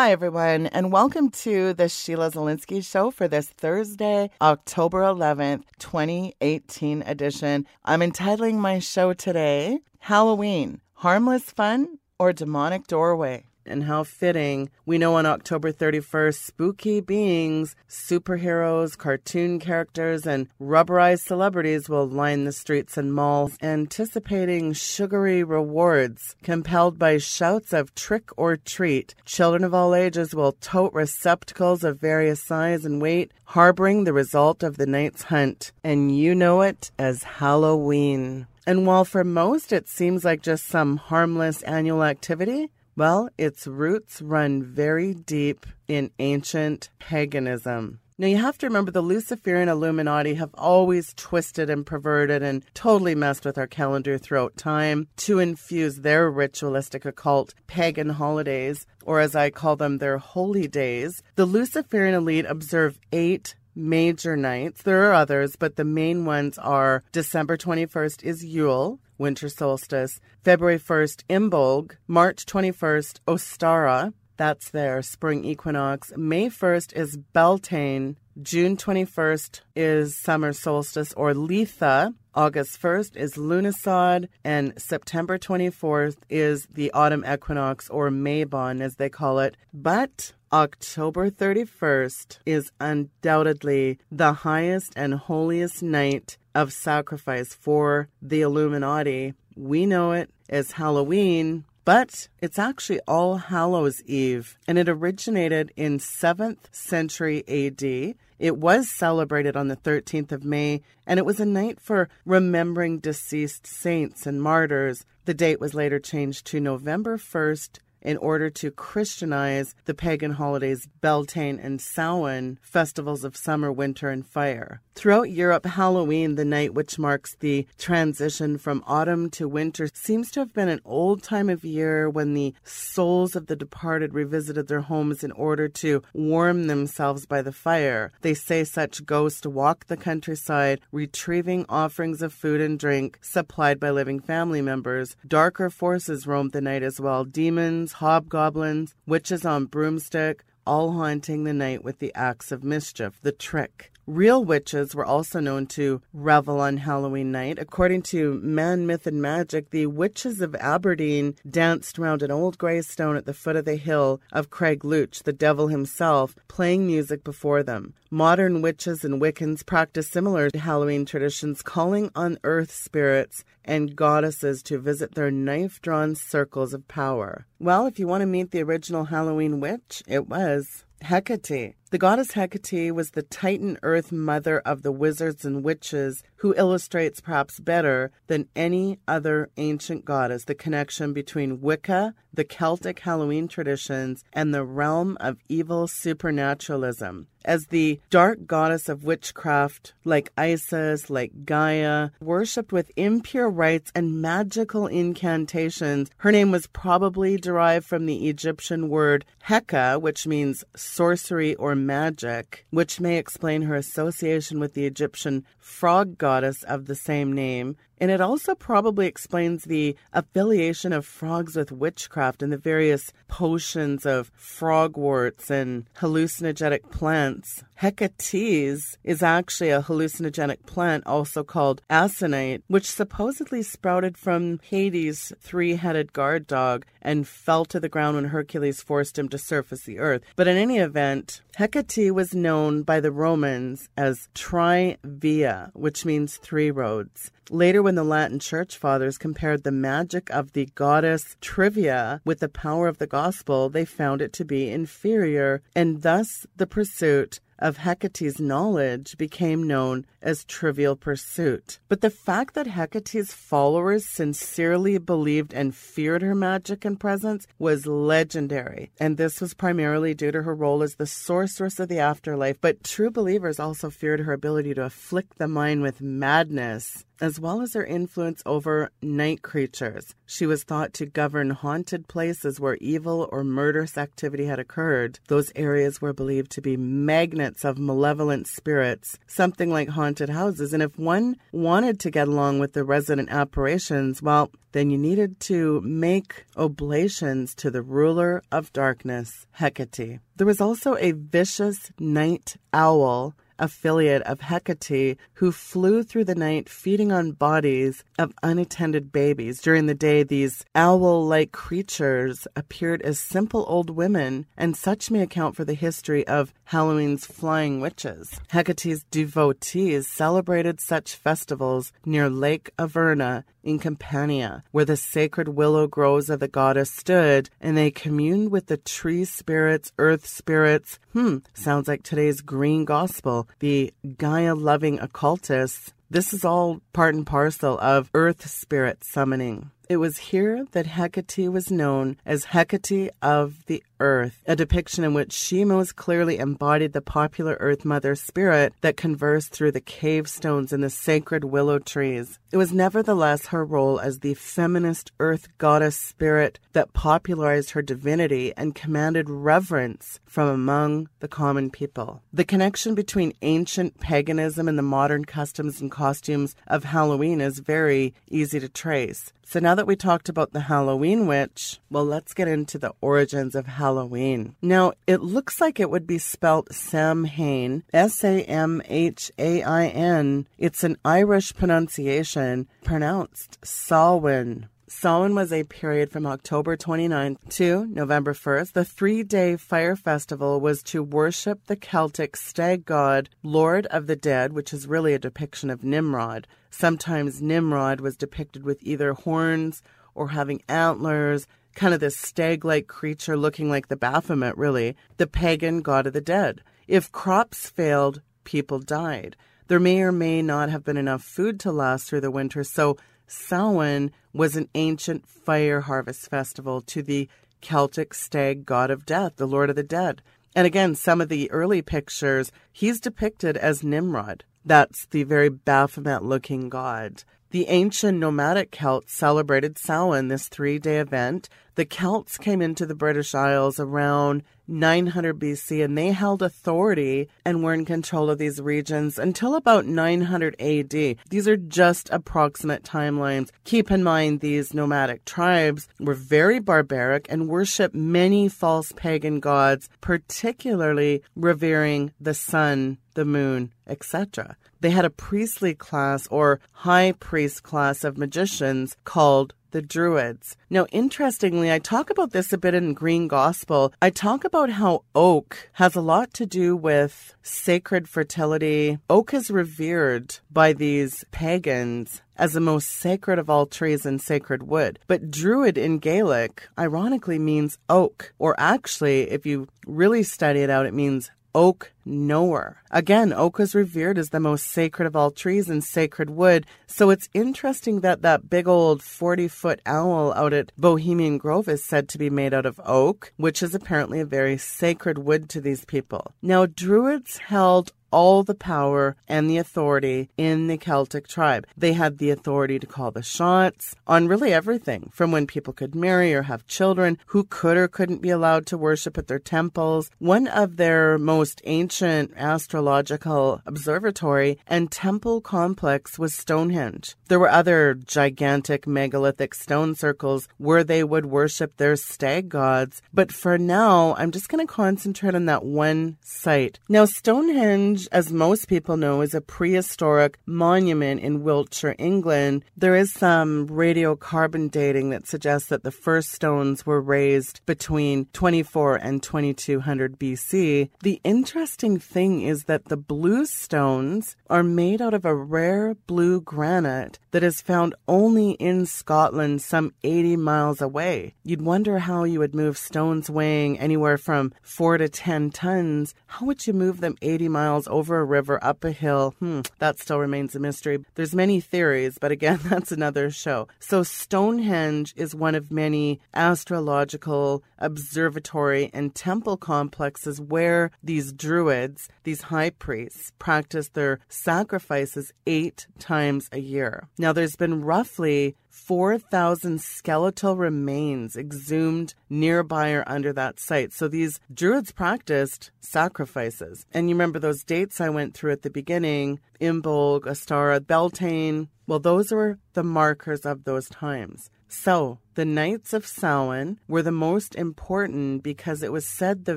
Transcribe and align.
Hi, 0.00 0.12
everyone, 0.12 0.68
and 0.68 0.92
welcome 0.92 1.28
to 1.42 1.74
the 1.74 1.88
Sheila 1.88 2.30
Zilinsky 2.30 2.86
Show 2.86 3.10
for 3.10 3.26
this 3.26 3.48
Thursday, 3.48 4.30
October 4.40 5.00
11th, 5.00 5.64
2018 5.80 7.02
edition. 7.02 7.66
I'm 7.84 8.00
entitling 8.00 8.60
my 8.60 8.78
show 8.78 9.12
today 9.12 9.80
Halloween 9.98 10.80
Harmless 10.92 11.50
Fun 11.50 11.98
or 12.16 12.32
Demonic 12.32 12.86
Doorway 12.86 13.47
and 13.68 13.84
how 13.84 14.04
fitting. 14.04 14.70
We 14.86 14.98
know 14.98 15.14
on 15.14 15.26
October 15.26 15.72
31st, 15.72 16.34
spooky 16.34 17.00
beings, 17.00 17.76
superheroes, 17.88 18.96
cartoon 18.96 19.58
characters, 19.58 20.26
and 20.26 20.48
rubberized 20.60 21.26
celebrities 21.26 21.88
will 21.88 22.06
line 22.06 22.44
the 22.44 22.52
streets 22.52 22.96
and 22.96 23.14
malls, 23.14 23.58
anticipating 23.62 24.72
sugary 24.72 25.44
rewards. 25.44 26.36
Compelled 26.42 26.98
by 26.98 27.18
shouts 27.18 27.72
of 27.72 27.94
trick 27.94 28.30
or 28.36 28.56
treat, 28.56 29.14
children 29.24 29.64
of 29.64 29.74
all 29.74 29.94
ages 29.94 30.34
will 30.34 30.52
tote 30.52 30.92
receptacles 30.92 31.84
of 31.84 32.00
various 32.00 32.42
size 32.42 32.84
and 32.84 33.00
weight, 33.02 33.32
harboring 33.44 34.04
the 34.04 34.12
result 34.12 34.62
of 34.62 34.76
the 34.76 34.86
night's 34.86 35.24
hunt. 35.24 35.72
And 35.84 36.16
you 36.16 36.34
know 36.34 36.62
it 36.62 36.90
as 36.98 37.22
Halloween. 37.22 38.46
And 38.66 38.86
while 38.86 39.06
for 39.06 39.24
most 39.24 39.72
it 39.72 39.88
seems 39.88 40.26
like 40.26 40.42
just 40.42 40.66
some 40.66 40.98
harmless 40.98 41.62
annual 41.62 42.04
activity, 42.04 42.70
well, 42.98 43.28
its 43.38 43.66
roots 43.66 44.20
run 44.20 44.62
very 44.62 45.14
deep 45.14 45.66
in 45.86 46.10
ancient 46.18 46.90
paganism. 46.98 48.00
Now, 48.20 48.26
you 48.26 48.38
have 48.38 48.58
to 48.58 48.66
remember 48.66 48.90
the 48.90 49.00
Luciferian 49.00 49.68
Illuminati 49.68 50.34
have 50.34 50.50
always 50.54 51.14
twisted 51.14 51.70
and 51.70 51.86
perverted 51.86 52.42
and 52.42 52.64
totally 52.74 53.14
messed 53.14 53.44
with 53.44 53.56
our 53.56 53.68
calendar 53.68 54.18
throughout 54.18 54.56
time 54.56 55.06
to 55.18 55.38
infuse 55.38 55.98
their 55.98 56.28
ritualistic 56.28 57.04
occult 57.04 57.54
pagan 57.68 58.08
holidays, 58.08 58.84
or 59.04 59.20
as 59.20 59.36
I 59.36 59.50
call 59.50 59.76
them, 59.76 59.98
their 59.98 60.18
holy 60.18 60.66
days. 60.66 61.22
The 61.36 61.46
Luciferian 61.46 62.16
elite 62.16 62.46
observe 62.46 62.98
eight 63.12 63.54
major 63.76 64.36
nights. 64.36 64.82
There 64.82 65.08
are 65.08 65.14
others, 65.14 65.54
but 65.54 65.76
the 65.76 65.84
main 65.84 66.24
ones 66.24 66.58
are 66.58 67.04
December 67.12 67.56
21st 67.56 68.24
is 68.24 68.44
Yule, 68.44 68.98
winter 69.18 69.48
solstice, 69.48 70.20
February 70.42 70.78
1st, 70.78 71.24
Imbolg, 71.28 71.96
March 72.06 72.46
21st, 72.46 73.20
Ostara, 73.26 74.12
that's 74.38 74.70
their 74.70 75.02
spring 75.02 75.44
equinox. 75.44 76.12
May 76.16 76.48
1st 76.48 76.92
is 76.94 77.16
Beltane, 77.32 78.16
June 78.40 78.76
21st 78.76 79.62
is 79.74 80.16
summer 80.16 80.52
solstice 80.52 81.12
or 81.14 81.34
Litha. 81.34 82.14
August 82.36 82.80
1st 82.80 83.16
is 83.16 83.34
Lughnasadh, 83.34 84.28
and 84.44 84.80
September 84.80 85.38
24th 85.38 86.18
is 86.30 86.68
the 86.72 86.92
autumn 86.92 87.24
equinox 87.28 87.90
or 87.90 88.10
Mabon, 88.10 88.80
as 88.80 88.94
they 88.94 89.08
call 89.08 89.40
it. 89.40 89.56
But 89.74 90.34
October 90.52 91.30
31st 91.30 92.38
is 92.46 92.70
undoubtedly 92.80 93.98
the 94.12 94.32
highest 94.34 94.92
and 94.94 95.14
holiest 95.14 95.82
night 95.82 96.38
of 96.58 96.72
sacrifice 96.72 97.54
for 97.54 98.08
the 98.20 98.40
Illuminati. 98.40 99.32
We 99.54 99.86
know 99.86 100.10
it 100.10 100.28
as 100.48 100.72
Halloween, 100.72 101.64
but 101.84 102.26
it's 102.40 102.58
actually 102.58 102.98
All 103.06 103.36
Hallows 103.36 104.02
Eve, 104.06 104.58
and 104.66 104.76
it 104.76 104.88
originated 104.88 105.70
in 105.76 106.00
7th 106.00 106.58
century 106.72 107.44
AD. 107.46 108.16
It 108.40 108.56
was 108.56 108.90
celebrated 108.90 109.56
on 109.56 109.68
the 109.68 109.76
13th 109.76 110.32
of 110.32 110.44
May, 110.44 110.82
and 111.06 111.18
it 111.18 111.26
was 111.26 111.38
a 111.38 111.46
night 111.46 111.80
for 111.80 112.08
remembering 112.24 112.98
deceased 112.98 113.64
saints 113.64 114.26
and 114.26 114.42
martyrs. 114.42 115.04
The 115.26 115.34
date 115.34 115.60
was 115.60 115.74
later 115.74 116.00
changed 116.00 116.44
to 116.48 116.58
November 116.58 117.18
1st, 117.18 117.78
in 118.02 118.16
order 118.18 118.50
to 118.50 118.70
Christianize 118.70 119.74
the 119.84 119.94
pagan 119.94 120.32
holidays 120.32 120.88
Beltane 121.00 121.58
and 121.58 121.80
Samhain, 121.80 122.58
festivals 122.62 123.24
of 123.24 123.36
summer, 123.36 123.72
winter, 123.72 124.10
and 124.10 124.26
fire. 124.26 124.80
Throughout 124.94 125.30
Europe, 125.30 125.64
Halloween, 125.64 126.34
the 126.34 126.44
night 126.44 126.74
which 126.74 126.98
marks 126.98 127.36
the 127.36 127.68
transition 127.78 128.58
from 128.58 128.82
autumn 128.84 129.30
to 129.30 129.46
winter, 129.46 129.88
seems 129.94 130.28
to 130.32 130.40
have 130.40 130.52
been 130.52 130.68
an 130.68 130.80
old 130.84 131.22
time 131.22 131.48
of 131.48 131.64
year 131.64 132.10
when 132.10 132.34
the 132.34 132.52
souls 132.64 133.36
of 133.36 133.46
the 133.46 133.54
departed 133.54 134.12
revisited 134.12 134.66
their 134.66 134.80
homes 134.80 135.22
in 135.22 135.30
order 135.32 135.68
to 135.68 136.02
warm 136.14 136.66
themselves 136.66 137.26
by 137.26 137.42
the 137.42 137.52
fire. 137.52 138.10
They 138.22 138.34
say 138.34 138.64
such 138.64 139.06
ghosts 139.06 139.46
walk 139.46 139.86
the 139.86 139.96
countryside, 139.96 140.80
retrieving 140.90 141.64
offerings 141.68 142.20
of 142.20 142.32
food 142.32 142.60
and 142.60 142.76
drink 142.76 143.20
supplied 143.22 143.78
by 143.78 143.90
living 143.90 144.18
family 144.18 144.62
members. 144.62 145.14
Darker 145.26 145.70
forces 145.70 146.26
roamed 146.26 146.50
the 146.50 146.60
night 146.60 146.82
as 146.82 147.00
well 147.00 147.24
demons, 147.24 147.87
hobgoblins, 147.94 148.94
witches 149.06 149.44
on 149.44 149.66
broomstick, 149.66 150.44
all 150.66 150.92
haunting 150.92 151.44
the 151.44 151.52
night 151.52 151.82
with 151.82 151.98
the 151.98 152.12
acts 152.14 152.52
of 152.52 152.62
mischief, 152.62 153.18
the 153.22 153.32
trick. 153.32 153.92
Real 154.08 154.42
witches 154.42 154.94
were 154.94 155.04
also 155.04 155.38
known 155.38 155.66
to 155.66 156.00
revel 156.14 156.60
on 156.60 156.78
Halloween 156.78 157.30
night. 157.30 157.58
According 157.58 158.00
to 158.04 158.40
Man, 158.42 158.86
Myth, 158.86 159.06
and 159.06 159.20
Magic, 159.20 159.68
the 159.68 159.84
witches 159.84 160.40
of 160.40 160.54
Aberdeen 160.54 161.34
danced 161.46 161.98
round 161.98 162.22
an 162.22 162.30
old 162.30 162.56
grey 162.56 162.80
stone 162.80 163.18
at 163.18 163.26
the 163.26 163.34
foot 163.34 163.54
of 163.54 163.66
the 163.66 163.76
hill 163.76 164.22
of 164.32 164.48
Craigluch, 164.48 165.24
the 165.24 165.32
devil 165.34 165.68
himself, 165.68 166.34
playing 166.48 166.86
music 166.86 167.22
before 167.22 167.62
them. 167.62 167.92
Modern 168.10 168.62
witches 168.62 169.04
and 169.04 169.20
Wiccans 169.20 169.66
practice 169.66 170.08
similar 170.08 170.48
Halloween 170.54 171.04
traditions, 171.04 171.60
calling 171.60 172.10
on 172.14 172.38
earth 172.44 172.72
spirits 172.72 173.44
and 173.62 173.94
goddesses 173.94 174.62
to 174.62 174.78
visit 174.78 175.16
their 175.16 175.30
knife 175.30 175.82
drawn 175.82 176.14
circles 176.14 176.72
of 176.72 176.88
power. 176.88 177.44
Well, 177.58 177.84
if 177.84 177.98
you 177.98 178.06
want 178.06 178.22
to 178.22 178.26
meet 178.26 178.52
the 178.52 178.62
original 178.62 179.04
Halloween 179.04 179.60
witch, 179.60 180.02
it 180.08 180.28
was 180.28 180.86
Hecate. 181.02 181.74
The 181.90 181.96
goddess 181.96 182.32
Hecate 182.32 182.94
was 182.94 183.12
the 183.12 183.22
Titan 183.22 183.78
Earth 183.82 184.12
mother 184.12 184.58
of 184.60 184.82
the 184.82 184.92
wizards 184.92 185.46
and 185.46 185.64
witches, 185.64 186.22
who 186.36 186.54
illustrates 186.54 187.22
perhaps 187.22 187.58
better 187.58 188.10
than 188.26 188.46
any 188.54 188.98
other 189.08 189.48
ancient 189.56 190.04
goddess 190.04 190.44
the 190.44 190.54
connection 190.54 191.14
between 191.14 191.62
Wicca, 191.62 192.14
the 192.34 192.44
Celtic 192.44 192.98
Halloween 193.00 193.48
traditions, 193.48 194.22
and 194.34 194.52
the 194.52 194.64
realm 194.64 195.16
of 195.18 195.38
evil 195.48 195.88
supernaturalism. 195.88 197.26
As 197.44 197.66
the 197.66 198.00
dark 198.10 198.46
goddess 198.46 198.88
of 198.88 199.04
witchcraft, 199.04 199.94
like 200.04 200.30
Isis, 200.36 201.08
like 201.08 201.46
Gaia, 201.46 202.10
worshipped 202.20 202.72
with 202.72 202.90
impure 202.96 203.48
rites 203.48 203.90
and 203.94 204.20
magical 204.20 204.86
incantations, 204.86 206.10
her 206.18 206.30
name 206.30 206.50
was 206.50 206.66
probably 206.66 207.36
derived 207.38 207.86
from 207.86 208.06
the 208.06 208.28
Egyptian 208.28 208.88
word 208.88 209.24
Heka, 209.48 210.00
which 210.00 210.26
means 210.26 210.62
sorcery 210.76 211.54
or 211.54 211.74
magic, 211.86 212.66
which 212.70 213.00
may 213.00 213.18
explain 213.18 213.62
her 213.62 213.74
association 213.74 214.60
with 214.60 214.74
the 214.74 214.86
Egyptian 214.86 215.44
frog 215.58 216.18
goddess 216.18 216.62
of 216.64 216.86
the 216.86 216.94
same 216.94 217.32
name, 217.32 217.76
and 218.00 218.10
it 218.10 218.20
also 218.20 218.54
probably 218.54 219.06
explains 219.06 219.64
the 219.64 219.96
affiliation 220.12 220.92
of 220.92 221.06
frogs 221.06 221.56
with 221.56 221.72
witchcraft 221.72 222.42
and 222.42 222.52
the 222.52 222.56
various 222.56 223.12
potions 223.28 224.06
of 224.06 224.32
frogworts 224.36 225.50
and 225.50 225.88
hallucinogenic 225.98 226.90
plants. 226.90 227.64
Hecates 227.80 228.96
is 229.04 229.22
actually 229.22 229.70
a 229.70 229.82
hallucinogenic 229.82 230.66
plant, 230.66 231.06
also 231.06 231.44
called 231.44 231.82
aconite, 231.88 232.62
which 232.66 232.90
supposedly 232.90 233.62
sprouted 233.62 234.18
from 234.18 234.58
Hades' 234.62 235.32
three 235.40 235.76
headed 235.76 236.12
guard 236.12 236.46
dog 236.46 236.84
and 237.00 237.26
fell 237.26 237.64
to 237.66 237.78
the 237.78 237.88
ground 237.88 238.16
when 238.16 238.26
Hercules 238.26 238.82
forced 238.82 239.18
him 239.18 239.28
to 239.28 239.38
surface 239.38 239.82
the 239.82 239.98
earth. 239.98 240.22
But 240.36 240.48
in 240.48 240.56
any 240.56 240.78
event, 240.78 241.42
Hecate 241.56 242.12
was 242.12 242.34
known 242.34 242.82
by 242.82 243.00
the 243.00 243.12
Romans 243.12 243.88
as 243.96 244.28
Trivia, 244.34 245.70
which 245.74 246.04
means 246.04 246.36
three 246.36 246.70
roads. 246.70 247.30
Later, 247.50 247.82
when 247.82 247.94
the 247.94 248.04
Latin 248.04 248.38
church 248.38 248.76
fathers 248.76 249.16
compared 249.16 249.62
the 249.62 249.72
magic 249.72 250.28
of 250.28 250.52
the 250.52 250.66
goddess 250.74 251.36
Trivia 251.40 252.20
with 252.24 252.40
the 252.40 252.48
power 252.48 252.88
of 252.88 252.98
the 252.98 253.06
gospel, 253.06 253.70
they 253.70 253.86
found 253.86 254.20
it 254.20 254.34
to 254.34 254.44
be 254.44 254.68
inferior, 254.68 255.62
and 255.74 256.02
thus 256.02 256.46
the 256.56 256.66
pursuit 256.66 257.40
of 257.58 257.78
Hecate's 257.78 258.38
knowledge 258.38 259.16
became 259.16 259.66
known 259.66 260.06
as 260.22 260.44
Trivial 260.44 260.94
Pursuit. 260.94 261.80
But 261.88 262.02
the 262.02 262.10
fact 262.10 262.54
that 262.54 262.66
Hecate's 262.66 263.32
followers 263.32 264.06
sincerely 264.06 264.98
believed 264.98 265.52
and 265.52 265.74
feared 265.74 266.22
her 266.22 266.34
magic 266.34 266.84
and 266.84 267.00
presence 267.00 267.46
was 267.58 267.86
legendary, 267.86 268.92
and 269.00 269.16
this 269.16 269.40
was 269.40 269.54
primarily 269.54 270.14
due 270.14 270.30
to 270.30 270.42
her 270.42 270.54
role 270.54 270.82
as 270.82 270.96
the 270.96 271.06
sorceress 271.06 271.80
of 271.80 271.88
the 271.88 271.98
afterlife. 271.98 272.60
But 272.60 272.84
true 272.84 273.10
believers 273.10 273.58
also 273.58 273.90
feared 273.90 274.20
her 274.20 274.32
ability 274.32 274.74
to 274.74 274.84
afflict 274.84 275.38
the 275.38 275.48
mind 275.48 275.82
with 275.82 276.00
madness 276.00 277.04
as 277.20 277.40
well 277.40 277.60
as 277.60 277.74
her 277.74 277.84
influence 277.84 278.42
over 278.46 278.90
night 279.02 279.42
creatures. 279.42 280.14
She 280.26 280.46
was 280.46 280.64
thought 280.64 280.92
to 280.94 281.06
govern 281.06 281.50
haunted 281.50 282.08
places 282.08 282.60
where 282.60 282.76
evil 282.80 283.28
or 283.32 283.44
murderous 283.44 283.98
activity 283.98 284.44
had 284.46 284.58
occurred. 284.58 285.20
Those 285.28 285.52
areas 285.56 286.00
were 286.00 286.12
believed 286.12 286.50
to 286.52 286.60
be 286.60 286.76
magnets 286.76 287.64
of 287.64 287.78
malevolent 287.78 288.46
spirits, 288.46 289.18
something 289.26 289.70
like 289.70 289.88
haunted 289.88 290.28
houses. 290.28 290.72
And 290.72 290.82
if 290.82 290.98
one 290.98 291.36
wanted 291.52 292.00
to 292.00 292.10
get 292.10 292.28
along 292.28 292.58
with 292.58 292.72
the 292.72 292.84
resident 292.84 293.30
apparitions, 293.30 294.22
well, 294.22 294.50
then 294.72 294.90
you 294.90 294.98
needed 294.98 295.40
to 295.40 295.80
make 295.80 296.44
oblations 296.56 297.54
to 297.56 297.70
the 297.70 297.82
ruler 297.82 298.42
of 298.52 298.72
darkness, 298.72 299.46
Hecate. 299.52 300.20
There 300.36 300.46
was 300.46 300.60
also 300.60 300.96
a 300.96 301.12
vicious 301.12 301.90
night 301.98 302.56
owl 302.72 303.34
affiliate 303.58 304.22
of 304.22 304.40
Hecate 304.40 305.16
who 305.34 305.52
flew 305.52 306.02
through 306.02 306.24
the 306.24 306.34
night 306.34 306.68
feeding 306.68 307.12
on 307.12 307.32
bodies 307.32 308.04
of 308.18 308.32
unattended 308.42 309.12
babies. 309.12 309.60
During 309.60 309.86
the 309.86 309.94
day, 309.94 310.22
these 310.22 310.64
owl 310.74 311.26
like 311.26 311.52
creatures 311.52 312.46
appeared 312.56 313.02
as 313.02 313.18
simple 313.18 313.64
old 313.68 313.90
women, 313.90 314.46
and 314.56 314.76
such 314.76 315.10
may 315.10 315.22
account 315.22 315.56
for 315.56 315.64
the 315.64 315.74
history 315.74 316.26
of 316.26 316.52
Halloween's 316.64 317.26
flying 317.26 317.80
witches. 317.80 318.40
Hecate's 318.48 319.04
devotees 319.10 320.08
celebrated 320.08 320.80
such 320.80 321.14
festivals 321.14 321.92
near 322.04 322.28
Lake 322.28 322.70
Averna 322.78 323.44
in 323.62 323.78
Campania, 323.78 324.64
where 324.70 324.84
the 324.84 324.96
sacred 324.96 325.48
willow 325.48 325.86
groves 325.86 326.30
of 326.30 326.40
the 326.40 326.48
goddess 326.48 326.90
stood, 326.90 327.50
and 327.60 327.76
they 327.76 327.90
communed 327.90 328.50
with 328.50 328.66
the 328.66 328.76
tree 328.76 329.24
spirits, 329.24 329.92
earth 329.98 330.26
spirits. 330.26 330.98
Hmm, 331.12 331.38
sounds 331.54 331.88
like 331.88 332.02
today's 332.02 332.40
green 332.40 332.84
gospel. 332.84 333.47
The 333.60 333.92
Gaia 334.16 334.54
loving 334.54 335.00
occultists. 335.00 335.92
This 336.10 336.32
is 336.32 336.44
all 336.44 336.80
part 336.92 337.14
and 337.14 337.26
parcel 337.26 337.78
of 337.78 338.10
earth 338.14 338.48
spirit 338.48 339.04
summoning. 339.04 339.70
It 339.88 339.96
was 339.96 340.18
here 340.18 340.66
that 340.72 340.84
Hecate 340.84 341.50
was 341.50 341.70
known 341.70 342.18
as 342.26 342.44
Hecate 342.44 343.08
of 343.22 343.64
the 343.64 343.82
Earth, 344.00 344.42
a 344.46 344.54
depiction 344.54 345.02
in 345.02 345.14
which 345.14 345.32
she 345.32 345.64
most 345.64 345.96
clearly 345.96 346.36
embodied 346.36 346.92
the 346.92 347.00
popular 347.00 347.56
Earth 347.58 347.86
Mother 347.86 348.14
spirit 348.14 348.74
that 348.82 348.98
conversed 348.98 349.50
through 349.50 349.72
the 349.72 349.80
cave 349.80 350.28
stones 350.28 350.74
and 350.74 350.84
the 350.84 350.90
sacred 350.90 351.44
willow 351.44 351.78
trees. 351.78 352.38
It 352.52 352.58
was 352.58 352.70
nevertheless 352.70 353.46
her 353.46 353.64
role 353.64 353.98
as 353.98 354.18
the 354.18 354.34
feminist 354.34 355.10
Earth 355.20 355.48
goddess 355.56 355.96
spirit 355.96 356.58
that 356.74 356.92
popularized 356.92 357.70
her 357.70 357.80
divinity 357.80 358.52
and 358.58 358.74
commanded 358.74 359.30
reverence 359.30 360.20
from 360.26 360.48
among 360.48 361.08
the 361.20 361.28
common 361.28 361.70
people. 361.70 362.22
The 362.30 362.44
connection 362.44 362.94
between 362.94 363.32
ancient 363.40 364.00
paganism 364.00 364.68
and 364.68 364.76
the 364.76 364.82
modern 364.82 365.24
customs 365.24 365.80
and 365.80 365.90
costumes 365.90 366.54
of 366.66 366.84
Halloween 366.84 367.40
is 367.40 367.60
very 367.60 368.12
easy 368.28 368.60
to 368.60 368.68
trace. 368.68 369.32
So 369.50 369.60
now 369.60 369.74
that 369.76 369.86
we 369.86 369.96
talked 369.96 370.28
about 370.28 370.52
the 370.52 370.60
Halloween 370.60 371.26
witch, 371.26 371.80
well, 371.88 372.04
let's 372.04 372.34
get 372.34 372.48
into 372.48 372.76
the 372.76 372.92
origins 373.00 373.54
of 373.54 373.66
Halloween. 373.66 374.54
Now, 374.60 374.92
it 375.06 375.22
looks 375.22 375.58
like 375.58 375.80
it 375.80 375.88
would 375.88 376.06
be 376.06 376.18
spelt 376.18 376.74
Samhain, 376.74 377.82
S 377.94 378.22
A 378.22 378.42
M 378.42 378.82
H 378.84 379.32
A 379.38 379.62
I 379.62 379.86
N. 379.86 380.46
It's 380.58 380.84
an 380.84 380.98
Irish 381.02 381.54
pronunciation, 381.54 382.68
pronounced 382.84 383.58
Samhain. 383.64 384.68
Samhain 384.90 385.34
was 385.34 385.52
a 385.52 385.64
period 385.64 386.10
from 386.10 386.24
October 386.24 386.74
29th 386.74 387.46
to 387.50 387.86
November 387.88 388.32
1st. 388.32 388.72
The 388.72 388.86
three 388.86 389.22
day 389.22 389.58
fire 389.58 389.94
festival 389.94 390.62
was 390.62 390.82
to 390.84 391.02
worship 391.02 391.66
the 391.66 391.76
Celtic 391.76 392.36
stag 392.36 392.86
god, 392.86 393.28
Lord 393.42 393.84
of 393.88 394.06
the 394.06 394.16
Dead, 394.16 394.54
which 394.54 394.72
is 394.72 394.86
really 394.86 395.12
a 395.12 395.18
depiction 395.18 395.68
of 395.68 395.84
Nimrod. 395.84 396.46
Sometimes 396.70 397.42
Nimrod 397.42 398.00
was 398.00 398.16
depicted 398.16 398.64
with 398.64 398.82
either 398.82 399.12
horns 399.12 399.82
or 400.14 400.28
having 400.28 400.62
antlers, 400.70 401.46
kind 401.74 401.92
of 401.92 402.00
this 402.00 402.16
stag 402.16 402.64
like 402.64 402.86
creature 402.86 403.36
looking 403.36 403.68
like 403.68 403.88
the 403.88 403.96
Baphomet, 403.96 404.56
really, 404.56 404.96
the 405.18 405.26
pagan 405.26 405.82
god 405.82 406.06
of 406.06 406.14
the 406.14 406.22
dead. 406.22 406.62
If 406.86 407.12
crops 407.12 407.68
failed, 407.68 408.22
people 408.44 408.78
died. 408.78 409.36
There 409.66 409.80
may 409.80 410.00
or 410.00 410.12
may 410.12 410.40
not 410.40 410.70
have 410.70 410.82
been 410.82 410.96
enough 410.96 411.22
food 411.22 411.60
to 411.60 411.72
last 411.72 412.08
through 412.08 412.22
the 412.22 412.30
winter, 412.30 412.64
so 412.64 412.96
Samhain 413.28 414.10
was 414.32 414.56
an 414.56 414.68
ancient 414.74 415.28
fire 415.28 415.82
harvest 415.82 416.28
festival 416.28 416.80
to 416.82 417.02
the 417.02 417.28
Celtic 417.60 418.14
stag 418.14 418.64
god 418.64 418.90
of 418.90 419.06
death, 419.06 419.36
the 419.36 419.46
Lord 419.46 419.70
of 419.70 419.76
the 419.76 419.82
Dead. 419.82 420.22
And 420.56 420.66
again, 420.66 420.94
some 420.94 421.20
of 421.20 421.28
the 421.28 421.50
early 421.50 421.82
pictures, 421.82 422.50
he's 422.72 423.00
depicted 423.00 423.56
as 423.56 423.84
Nimrod. 423.84 424.44
That's 424.64 425.06
the 425.06 425.22
very 425.22 425.48
Baphomet 425.48 426.24
looking 426.24 426.68
god. 426.68 427.24
The 427.50 427.66
ancient 427.68 428.18
nomadic 428.18 428.70
Celts 428.70 429.14
celebrated 429.14 429.78
Samhain, 429.78 430.28
this 430.28 430.48
three 430.48 430.78
day 430.78 430.98
event. 430.98 431.48
The 431.76 431.86
Celts 431.86 432.36
came 432.36 432.60
into 432.60 432.84
the 432.84 432.94
British 432.94 433.34
Isles 433.34 433.80
around 433.80 434.42
900 434.66 435.38
BC 435.38 435.82
and 435.82 435.96
they 435.96 436.12
held 436.12 436.42
authority 436.42 437.30
and 437.46 437.62
were 437.62 437.72
in 437.72 437.86
control 437.86 438.28
of 438.28 438.36
these 438.36 438.60
regions 438.60 439.18
until 439.18 439.54
about 439.54 439.86
900 439.86 440.60
AD. 440.60 441.16
These 441.30 441.48
are 441.48 441.56
just 441.56 442.10
approximate 442.10 442.82
timelines. 442.82 443.48
Keep 443.64 443.90
in 443.90 444.04
mind, 444.04 444.40
these 444.40 444.74
nomadic 444.74 445.24
tribes 445.24 445.88
were 445.98 446.14
very 446.14 446.58
barbaric 446.58 447.26
and 447.30 447.48
worshiped 447.48 447.94
many 447.94 448.48
false 448.48 448.92
pagan 448.92 449.40
gods, 449.40 449.88
particularly 450.02 451.22
revering 451.34 452.12
the 452.20 452.34
sun, 452.34 452.98
the 453.18 453.24
moon, 453.24 453.72
etc. 453.88 454.56
They 454.80 454.90
had 454.90 455.04
a 455.04 455.10
priestly 455.10 455.74
class 455.74 456.28
or 456.28 456.60
high 456.70 457.10
priest 457.18 457.64
class 457.64 458.04
of 458.04 458.16
magicians 458.16 458.96
called 459.02 459.54
the 459.72 459.82
Druids. 459.82 460.56
Now, 460.70 460.86
interestingly, 460.92 461.72
I 461.72 461.80
talk 461.80 462.10
about 462.10 462.30
this 462.30 462.52
a 462.52 462.58
bit 462.58 462.74
in 462.74 462.94
Green 462.94 463.26
Gospel. 463.26 463.92
I 464.00 464.10
talk 464.10 464.44
about 464.44 464.70
how 464.70 465.02
oak 465.16 465.68
has 465.72 465.96
a 465.96 466.00
lot 466.00 466.32
to 466.34 466.46
do 466.46 466.76
with 466.76 467.34
sacred 467.42 468.08
fertility. 468.08 468.98
Oak 469.10 469.34
is 469.34 469.50
revered 469.50 470.36
by 470.48 470.72
these 470.72 471.24
pagans 471.32 472.22
as 472.36 472.52
the 472.52 472.60
most 472.60 472.88
sacred 472.88 473.38
of 473.38 473.50
all 473.50 473.66
trees 473.66 474.06
and 474.06 474.22
sacred 474.22 474.62
wood. 474.62 475.00
But 475.08 475.30
druid 475.30 475.76
in 475.76 475.98
Gaelic 475.98 476.68
ironically 476.78 477.38
means 477.38 477.78
oak, 477.88 478.32
or 478.38 478.54
actually, 478.58 479.30
if 479.30 479.44
you 479.44 479.66
really 479.86 480.22
study 480.22 480.60
it 480.60 480.70
out, 480.70 480.86
it 480.86 480.94
means 480.94 481.32
oak 481.58 481.92
knower. 482.04 482.80
Again, 482.92 483.32
oak 483.32 483.58
is 483.58 483.74
revered 483.74 484.16
as 484.16 484.30
the 484.30 484.38
most 484.38 484.68
sacred 484.68 485.06
of 485.06 485.16
all 485.16 485.32
trees 485.32 485.68
and 485.68 485.82
sacred 485.82 486.30
wood. 486.30 486.64
So 486.86 487.10
it's 487.10 487.28
interesting 487.34 488.00
that 488.00 488.22
that 488.22 488.48
big 488.48 488.68
old 488.68 489.02
40 489.02 489.48
foot 489.48 489.80
owl 489.84 490.32
out 490.34 490.52
at 490.52 490.70
Bohemian 490.78 491.36
Grove 491.36 491.68
is 491.68 491.84
said 491.84 492.08
to 492.10 492.18
be 492.18 492.30
made 492.30 492.54
out 492.54 492.64
of 492.64 492.80
oak, 492.84 493.32
which 493.38 493.60
is 493.60 493.74
apparently 493.74 494.20
a 494.20 494.24
very 494.24 494.56
sacred 494.56 495.18
wood 495.18 495.48
to 495.48 495.60
these 495.60 495.84
people. 495.84 496.32
Now, 496.40 496.64
Druids 496.64 497.38
held 497.38 497.92
all 498.10 498.42
the 498.42 498.54
power 498.54 499.16
and 499.26 499.48
the 499.48 499.58
authority 499.58 500.28
in 500.36 500.66
the 500.66 500.76
Celtic 500.78 501.28
tribe. 501.28 501.66
They 501.76 501.92
had 501.92 502.18
the 502.18 502.30
authority 502.30 502.78
to 502.78 502.86
call 502.86 503.10
the 503.10 503.22
shots 503.22 503.94
on 504.06 504.28
really 504.28 504.52
everything 504.52 505.10
from 505.12 505.30
when 505.32 505.46
people 505.46 505.72
could 505.72 505.94
marry 505.94 506.34
or 506.34 506.42
have 506.42 506.66
children, 506.66 507.18
who 507.26 507.44
could 507.44 507.76
or 507.76 507.88
couldn't 507.88 508.22
be 508.22 508.30
allowed 508.30 508.66
to 508.66 508.78
worship 508.78 509.18
at 509.18 509.26
their 509.26 509.38
temples. 509.38 510.10
One 510.18 510.46
of 510.46 510.76
their 510.76 511.18
most 511.18 511.60
ancient 511.64 512.32
astrological 512.36 513.60
observatory 513.66 514.58
and 514.66 514.90
temple 514.90 515.40
complex 515.40 516.18
was 516.18 516.34
Stonehenge. 516.34 517.16
There 517.28 517.38
were 517.38 517.50
other 517.50 517.94
gigantic 517.94 518.86
megalithic 518.86 519.54
stone 519.54 519.94
circles 519.94 520.48
where 520.56 520.84
they 520.84 521.04
would 521.04 521.26
worship 521.26 521.76
their 521.76 521.96
stag 521.96 522.48
gods, 522.48 523.02
but 523.12 523.32
for 523.32 523.58
now, 523.58 524.14
I'm 524.16 524.30
just 524.30 524.48
going 524.48 524.66
to 524.66 524.72
concentrate 524.72 525.34
on 525.34 525.46
that 525.46 525.64
one 525.64 526.16
site. 526.22 526.78
Now, 526.88 527.04
Stonehenge 527.04 527.97
Stonehenge, 527.98 528.08
as 528.12 528.32
most 528.32 528.68
people 528.68 528.96
know, 528.96 529.22
is 529.22 529.34
a 529.34 529.40
prehistoric 529.40 530.38
monument 530.46 531.20
in 531.20 531.42
Wiltshire, 531.42 531.96
England. 531.98 532.64
There 532.76 532.94
is 532.94 533.12
some 533.12 533.66
radiocarbon 533.68 534.70
dating 534.70 535.10
that 535.10 535.26
suggests 535.26 535.68
that 535.68 535.82
the 535.82 535.90
first 535.90 536.30
stones 536.30 536.86
were 536.86 537.00
raised 537.00 537.60
between 537.66 538.26
24 538.26 538.96
and 538.96 539.22
2200 539.22 540.18
BC. 540.18 540.90
The 541.02 541.20
interesting 541.24 541.98
thing 541.98 542.42
is 542.42 542.64
that 542.64 542.86
the 542.86 542.96
blue 542.96 543.46
stones 543.46 544.36
are 544.48 544.62
made 544.62 545.02
out 545.02 545.14
of 545.14 545.24
a 545.24 545.34
rare 545.34 545.94
blue 546.06 546.40
granite 546.40 547.18
that 547.32 547.42
is 547.42 547.60
found 547.60 547.94
only 548.06 548.52
in 548.52 548.86
Scotland, 548.86 549.62
some 549.62 549.92
80 550.04 550.36
miles 550.36 550.80
away. 550.80 551.34
You'd 551.42 551.62
wonder 551.62 551.98
how 551.98 552.24
you 552.24 552.38
would 552.38 552.54
move 552.54 552.78
stones 552.78 553.28
weighing 553.28 553.78
anywhere 553.78 554.18
from 554.18 554.52
4 554.62 554.98
to 554.98 555.08
10 555.08 555.50
tons. 555.50 556.14
How 556.26 556.46
would 556.46 556.66
you 556.66 556.72
move 556.72 557.00
them 557.00 557.16
80 557.22 557.48
miles 557.48 557.87
over 557.88 558.20
a 558.20 558.24
river, 558.24 558.62
up 558.62 558.84
a 558.84 558.92
hill. 558.92 559.34
Hmm, 559.38 559.60
that 559.78 559.98
still 559.98 560.18
remains 560.18 560.54
a 560.54 560.60
mystery. 560.60 560.98
There's 561.14 561.34
many 561.34 561.60
theories, 561.60 562.18
but 562.20 562.32
again, 562.32 562.60
that's 562.64 562.92
another 562.92 563.30
show. 563.30 563.68
So 563.80 564.02
Stonehenge 564.02 565.14
is 565.16 565.34
one 565.34 565.54
of 565.54 565.70
many 565.70 566.20
astrological 566.34 567.62
observatory 567.78 568.90
and 568.92 569.14
temple 569.14 569.56
complexes 569.56 570.40
where 570.40 570.90
these 571.02 571.32
druids, 571.32 572.08
these 572.24 572.42
high 572.42 572.70
priests, 572.70 573.32
practice 573.38 573.88
their 573.90 574.20
sacrifices 574.28 575.32
eight 575.46 575.86
times 575.98 576.48
a 576.52 576.58
year. 576.58 577.08
Now, 577.18 577.32
there's 577.32 577.56
been 577.56 577.84
roughly 577.84 578.56
4,000 578.70 579.80
skeletal 579.80 580.56
remains 580.56 581.36
exhumed 581.36 582.14
nearby 582.28 582.90
or 582.90 583.04
under 583.06 583.32
that 583.32 583.60
site. 583.60 583.92
So 583.92 584.08
these 584.08 584.40
druids 584.52 584.92
practiced 584.92 585.70
sacrifices. 585.80 586.86
And 586.92 587.08
you 587.08 587.14
remember 587.14 587.38
those 587.38 587.64
dates 587.64 588.00
I 588.00 588.08
went 588.08 588.34
through 588.34 588.52
at 588.52 588.62
the 588.62 588.70
beginning 588.70 589.40
Imbolc, 589.60 590.22
Ostara, 590.22 590.84
Beltane. 590.84 591.68
Well, 591.86 591.98
those 591.98 592.30
were 592.30 592.58
the 592.74 592.84
markers 592.84 593.44
of 593.44 593.64
those 593.64 593.88
times. 593.88 594.50
So, 594.68 595.18
the 595.34 595.44
Nights 595.44 595.92
of 595.92 596.06
Samhain 596.06 596.78
were 596.88 597.02
the 597.02 597.12
most 597.12 597.54
important 597.54 598.42
because 598.42 598.82
it 598.82 598.92
was 598.92 599.06
said 599.06 599.44
the 599.44 599.56